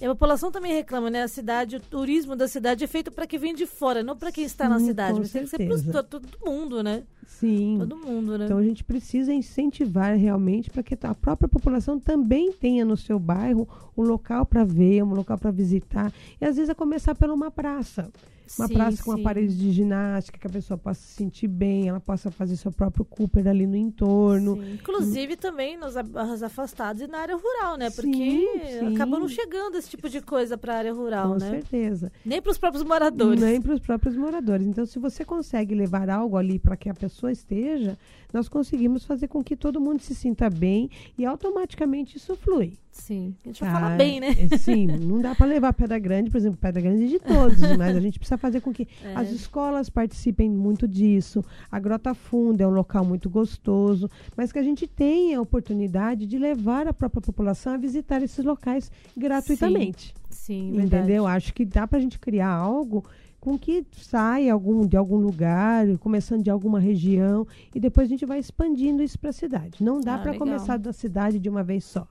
[0.00, 1.22] E a população também reclama, né?
[1.22, 4.32] A cidade, o turismo da cidade é feito para quem vem de fora, não para
[4.32, 5.12] quem está na Sim, cidade.
[5.12, 5.92] com Mas tem que ser certeza.
[5.92, 7.02] para todo mundo, né?
[7.26, 7.76] Sim.
[7.78, 8.46] Todo mundo, né?
[8.46, 13.18] Então a gente precisa incentivar realmente para que a própria população também tenha no seu
[13.18, 16.12] bairro um local para ver, um local para visitar.
[16.40, 18.10] E às vezes é começar por uma praça.
[18.58, 19.20] Uma Sim, praça com sim.
[19.20, 23.04] aparelhos de ginástica, que a pessoa possa se sentir bem, ela possa fazer seu próprio
[23.04, 24.56] Cooper ali no entorno.
[24.56, 24.74] Sim.
[24.74, 25.96] Inclusive também nos
[26.42, 27.90] afastados e na área rural, né?
[27.90, 28.94] Porque sim.
[28.94, 31.50] acaba não chegando esse tipo de coisa para a área rural, com né?
[31.50, 32.12] certeza.
[32.24, 33.40] Nem para os próprios moradores.
[33.40, 34.66] Nem para os próprios moradores.
[34.66, 37.96] Então, se você consegue levar algo ali para que a pessoa esteja,
[38.32, 42.78] nós conseguimos fazer com que todo mundo se sinta bem e automaticamente isso flui.
[42.92, 43.34] Sim.
[43.44, 43.72] A gente Tá?
[43.72, 44.28] falar bem, né?
[44.50, 47.58] É, Sim, não dá para levar Pedra Grande, por exemplo, Pedra Grande é de todos,
[47.78, 49.14] mas a gente precisa fazer com que É.
[49.14, 51.44] as escolas participem muito disso.
[51.70, 56.26] A Grota Funda é um local muito gostoso, mas que a gente tenha a oportunidade
[56.26, 60.14] de levar a própria população a visitar esses locais gratuitamente.
[60.28, 61.04] Sim, verdade.
[61.04, 61.26] Entendeu?
[61.26, 63.04] Acho que dá para a gente criar algo
[63.40, 68.26] com que saia algum, de algum lugar, começando de alguma região, e depois a gente
[68.26, 69.82] vai expandindo isso para a cidade.
[69.82, 72.06] Não dá Ah, para começar da cidade de uma vez só.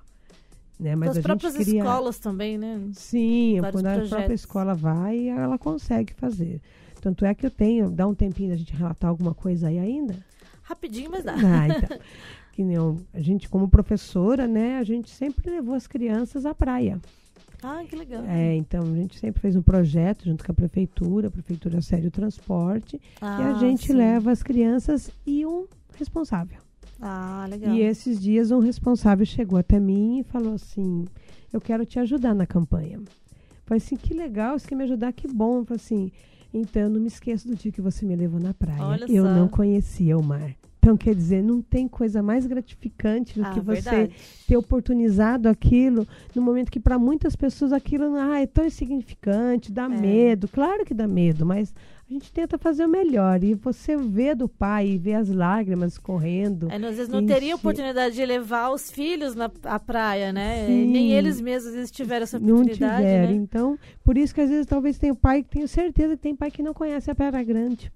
[0.80, 0.95] Né?
[0.95, 1.80] Mas Das a próprias cria...
[1.80, 2.80] escolas também, né?
[2.93, 4.39] Sim, Vários quando a própria projetos.
[4.39, 6.61] escola vai, ela consegue fazer.
[7.01, 10.15] Tanto é que eu tenho, dá um tempinho da gente relatar alguma coisa aí ainda?
[10.63, 11.34] Rapidinho, mas dá.
[11.36, 11.99] Ah, então.
[12.53, 16.53] que nem eu- a gente, como professora, né, a gente sempre levou as crianças à
[16.53, 16.97] praia.
[17.61, 18.23] Ah, que legal.
[18.25, 22.07] É, então a gente sempre fez um projeto junto com a prefeitura, a prefeitura cede
[22.07, 23.93] o transporte, e a Ah, gente sim.
[23.93, 25.65] leva as crianças e um
[25.97, 26.57] responsável.
[27.02, 27.74] Ah, legal.
[27.74, 31.06] E esses dias um responsável chegou até mim e falou assim:
[31.52, 33.00] Eu quero te ajudar na campanha.
[33.66, 35.64] Falei assim: Que legal, você quer me ajudar, que bom.
[35.64, 36.12] Falei assim:
[36.54, 38.84] Então não me esqueço do dia que você me levou na praia.
[38.84, 39.34] Olha eu só.
[39.34, 40.56] não conhecia o mar.
[40.82, 44.13] Então, quer dizer, não tem coisa mais gratificante do ah, que você verdade.
[44.47, 49.84] ter oportunizado aquilo no momento que para muitas pessoas aquilo ah, é tão insignificante, dá
[49.86, 49.88] É.
[49.89, 50.47] medo.
[50.47, 51.73] Claro que dá medo, mas
[52.09, 53.43] a gente tenta fazer o melhor.
[53.43, 56.69] E você vê do pai e vê as lágrimas correndo.
[56.71, 60.65] É, às vezes não Enche- teria oportunidade de levar os filhos na à praia, né?
[60.67, 63.32] Nem eles mesmos às vezes tiveram essa não oportunidade, tiveram.
[63.32, 63.36] né?
[63.36, 66.63] Então, por isso que às vezes talvez tenha pai, tenho certeza que tem pai que
[66.63, 67.91] não conhece a Pedra Grande.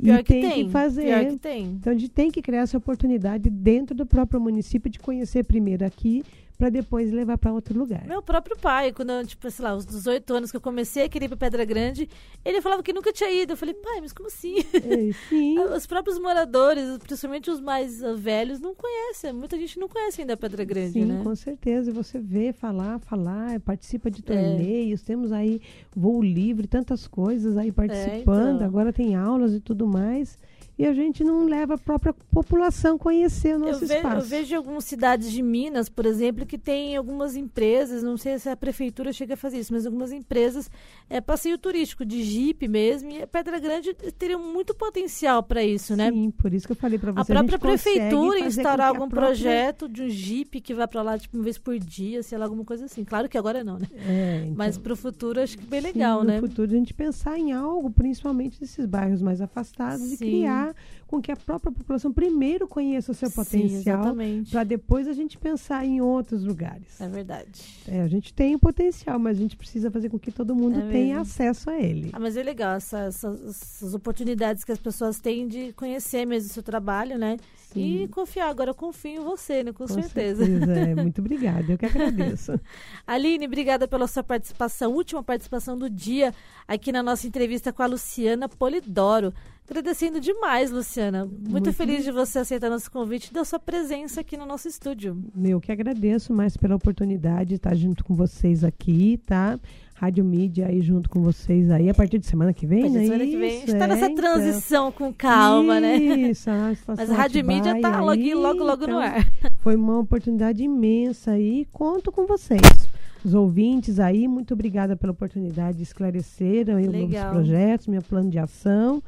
[0.00, 0.66] Pior e que tem, tem.
[0.66, 1.04] que fazer.
[1.04, 1.64] Pior que tem.
[1.64, 5.84] Então a gente tem que criar essa oportunidade dentro do próprio município de conhecer primeiro
[5.84, 6.22] aqui
[6.58, 8.04] para depois levar para outro lugar.
[8.04, 11.08] Meu próprio pai, quando eu, tipo, sei lá, os 18 anos que eu comecei a
[11.08, 12.08] querer ir pra Pedra Grande,
[12.44, 13.52] ele falava que nunca tinha ido.
[13.52, 14.56] Eu falei, pai, mas como assim?
[14.58, 15.56] É, sim.
[15.74, 19.32] Os próprios moradores, principalmente os mais ah, velhos, não conhecem.
[19.32, 21.20] Muita gente não conhece ainda a Pedra Grande, Sim, né?
[21.22, 21.92] com certeza.
[21.92, 24.10] Você vê, falar, falar, participa É.
[24.10, 25.60] de torneios, temos aí
[25.94, 28.66] voo livre, tantas coisas aí participando, então.
[28.66, 30.36] agora tem aulas e tudo mais.
[30.78, 33.96] E a gente não leva a própria população a conhecer o nosso Eu, ve- eu
[33.98, 34.26] espaço.
[34.28, 38.56] vejo algumas cidades de Minas, por exemplo, que tem algumas empresas, não sei se a
[38.56, 40.70] prefeitura chega a fazer isso, mas algumas empresas
[41.10, 45.96] é passeio turístico de Jeep mesmo, e a Pedra Grande teria muito potencial para isso,
[45.96, 46.12] né?
[46.12, 47.32] Sim, por isso que eu falei para você.
[47.32, 51.02] A própria consegue prefeitura instaurar a algum própria- projeto de um Jeep que vá para
[51.02, 53.04] lá tipo uma vez por dia, sei lá, alguma coisa assim.
[53.04, 53.86] Claro que agora não, né?
[54.06, 56.38] É, então, Mas para o futuro acho que bem sim, legal, no né?
[56.40, 60.30] futuro a gente pensar em algo, principalmente nesses bairros mais afastados, e Sim.
[60.72, 60.74] Criar
[61.06, 64.14] com que a própria população primeiro conheça o seu potencial,
[64.50, 67.00] para depois a gente pensar em outros lugares.
[67.00, 67.48] É verdade.
[67.86, 70.78] É, a gente tem o potencial, mas a gente precisa fazer com que todo mundo
[70.80, 71.20] É tenha mesmo.
[71.22, 72.10] acesso a ele.
[72.12, 76.50] Ah, mas é legal essa- essas, essas oportunidades que as pessoas têm de conhecer mesmo
[76.50, 77.36] o seu trabalho, né?
[77.72, 78.02] Sim.
[78.02, 78.48] E confiar.
[78.48, 79.72] Agora eu confio em você, né?
[79.72, 80.44] Com, Com certeza.
[80.44, 80.94] é.
[80.96, 82.58] Muito obrigada, eu que agradeço.
[83.06, 86.34] Aline, obrigada pela sua participação, última participação do dia
[86.66, 89.32] aqui na nossa entrevista com a Luciana Polidoro.
[89.70, 91.26] Agradecendo demais, Luciana.
[91.26, 94.66] Muito, Muito feliz de você aceitar nosso convite e da sua presença aqui no nosso
[94.66, 95.22] estúdio.
[95.44, 99.60] Eu que agradeço mais pela oportunidade de estar junto com vocês aqui, tá?
[99.94, 103.04] Rádio Mídia aí junto com vocês aí a partir de semana que vem, né?
[103.04, 103.48] semana que vem.
[103.48, 104.14] A gente Isso, tá nessa é, então.
[104.14, 105.96] transição com calma, né?
[105.96, 109.30] Isso, a Mas a Rádio Mídia tá logo, aí, logo, logo no então, ar.
[109.58, 112.88] Foi uma oportunidade imensa aí, conto com vocês.
[113.22, 118.30] Os ouvintes aí, muito obrigada pela oportunidade de esclarecer aí os novos projetos, meu plano
[118.30, 119.02] de ação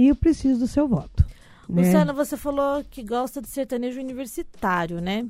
[0.00, 1.24] e eu preciso do seu voto.
[1.68, 1.82] né?
[1.82, 5.26] Luciana, você falou que gosta de sertanejo universitário, né?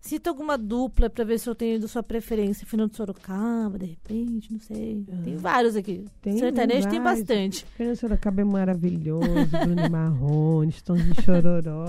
[0.00, 2.64] Cita alguma dupla para ver se eu tenho da sua preferência.
[2.66, 5.04] Fernando Sorocaba, de repente, não sei.
[5.24, 6.04] Tem vários aqui.
[6.06, 6.10] Ah.
[6.22, 7.20] Tem sertanejo tem vários.
[7.24, 7.66] bastante.
[7.76, 9.26] Fernando Sorocaba é maravilhoso,
[9.64, 11.84] Bruno Marrone, Tons de Chororó.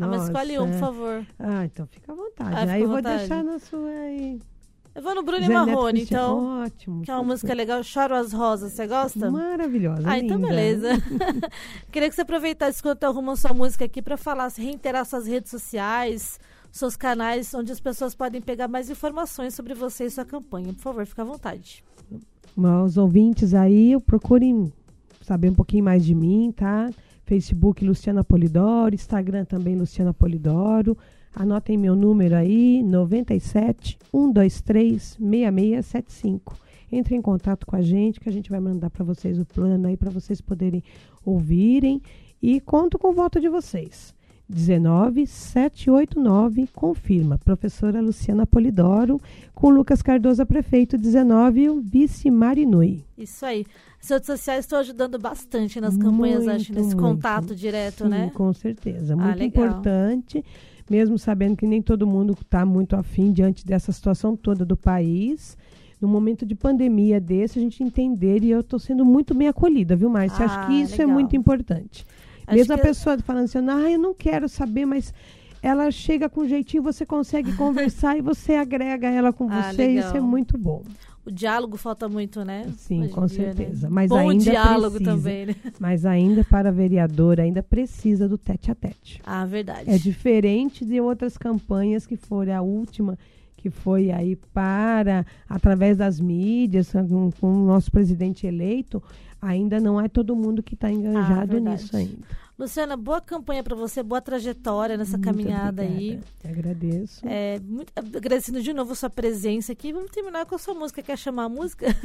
[0.00, 1.26] Ah, mas escolhe um, por favor.
[1.38, 2.54] Ah, então fica à vontade.
[2.70, 3.18] Ah, aí eu vou vontade.
[3.20, 4.38] deixar na sua aí.
[4.94, 6.26] Eu vou no Bruno e Marrone, Cristiano.
[6.26, 6.62] então.
[6.64, 7.02] Ótimo.
[7.02, 8.72] Que é uma música legal, Choro as Rosas.
[8.72, 9.30] Você gosta?
[9.30, 10.02] Maravilhosa.
[10.04, 10.48] Ah, então linda.
[10.48, 10.88] beleza.
[11.90, 16.38] Queria que você aproveitasse enquanto arruma sua música aqui para falar, reiterar suas redes sociais,
[16.70, 20.72] seus canais, onde as pessoas podem pegar mais informações sobre você e sua campanha.
[20.74, 21.82] Por favor, fica à vontade.
[22.84, 24.70] Os ouvintes aí, procurem
[25.22, 26.90] saber um pouquinho mais de mim, tá?
[27.24, 30.98] Facebook Luciana Polidoro, Instagram também Luciana Polidoro.
[31.34, 36.56] Anotem meu número aí, 97 123 6675.
[36.90, 39.88] Entre em contato com a gente, que a gente vai mandar para vocês o plano
[39.88, 40.82] aí para vocês poderem
[41.24, 42.02] ouvirem
[42.42, 44.14] e conto com o voto de vocês.
[44.48, 47.38] 19 789, confirma.
[47.38, 49.18] Professora Luciana Polidoro,
[49.54, 50.98] com Lucas Cardoso, prefeito.
[50.98, 53.02] 19, o vice Marinui.
[53.16, 53.64] Isso aí.
[54.02, 57.00] As redes sociais estão ajudando bastante nas campanhas, Muito, acho, nesse muito.
[57.00, 58.30] contato direto, Sim, né?
[58.34, 59.14] Com certeza.
[59.14, 59.82] Ah, Muito legal.
[60.92, 65.56] Mesmo sabendo que nem todo mundo está muito afim diante dessa situação toda do país.
[65.98, 69.96] No momento de pandemia desse, a gente entender, e eu estou sendo muito bem acolhida,
[69.96, 70.44] viu, Márcia?
[70.44, 71.08] Ah, Acho que isso legal.
[71.08, 72.04] é muito importante.
[72.46, 75.14] Acho mesmo a pessoa falando assim, ah, eu não quero saber, mas
[75.62, 80.10] ela chega com jeitinho, você consegue conversar e você agrega ela com Ah, você, isso
[80.10, 80.22] é legal.
[80.28, 80.82] muito bom.
[81.24, 82.66] O diálogo falta muito, né?
[82.76, 83.52] Sim, com dia, né?
[83.54, 83.88] certeza.
[83.88, 85.16] Mas Bom ainda diálogo precisa.
[85.16, 85.54] também, né?
[85.78, 89.20] Mas ainda para a vereadora, ainda precisa do tete a tete.
[89.24, 89.88] Ah, verdade.
[89.88, 93.16] É diferente de outras campanhas que foram a última,
[93.56, 99.00] que foi aí para, através das mídias, com, com o nosso presidente eleito,
[99.40, 102.18] ainda não é todo mundo que está engajado Ah, nisso ainda.
[102.62, 105.88] Luciana, boa campanha pra você, boa trajetória nessa Muito caminhada aí.
[106.20, 106.24] obrigada.
[106.44, 107.20] Eu agradeço.
[107.26, 109.92] É, muito, agradecendo de novo a sua presença aqui.
[109.92, 111.02] Vamos terminar com a sua música.
[111.02, 111.86] Quer chamar a música?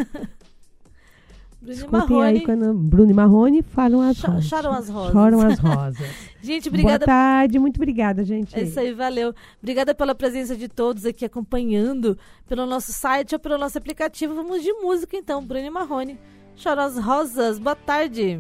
[1.60, 2.28] Bruno Escutem Marrone.
[2.40, 4.46] aí quando Bruno e Marrone falam as Cho- rosas.
[4.46, 5.12] choram as rosas.
[5.12, 6.08] Choram as rosas.
[6.42, 7.06] Gente, Boa obrigada.
[7.06, 8.56] tarde, muito obrigada, gente.
[8.56, 9.34] É isso aí, valeu.
[9.62, 14.36] Obrigada pela presença de todos aqui acompanhando pelo nosso site ou pelo nosso aplicativo.
[14.36, 16.20] Vamos de música então, Bruno e Marrone.
[16.56, 17.58] Choram as rosas.
[17.58, 18.40] Boa tarde.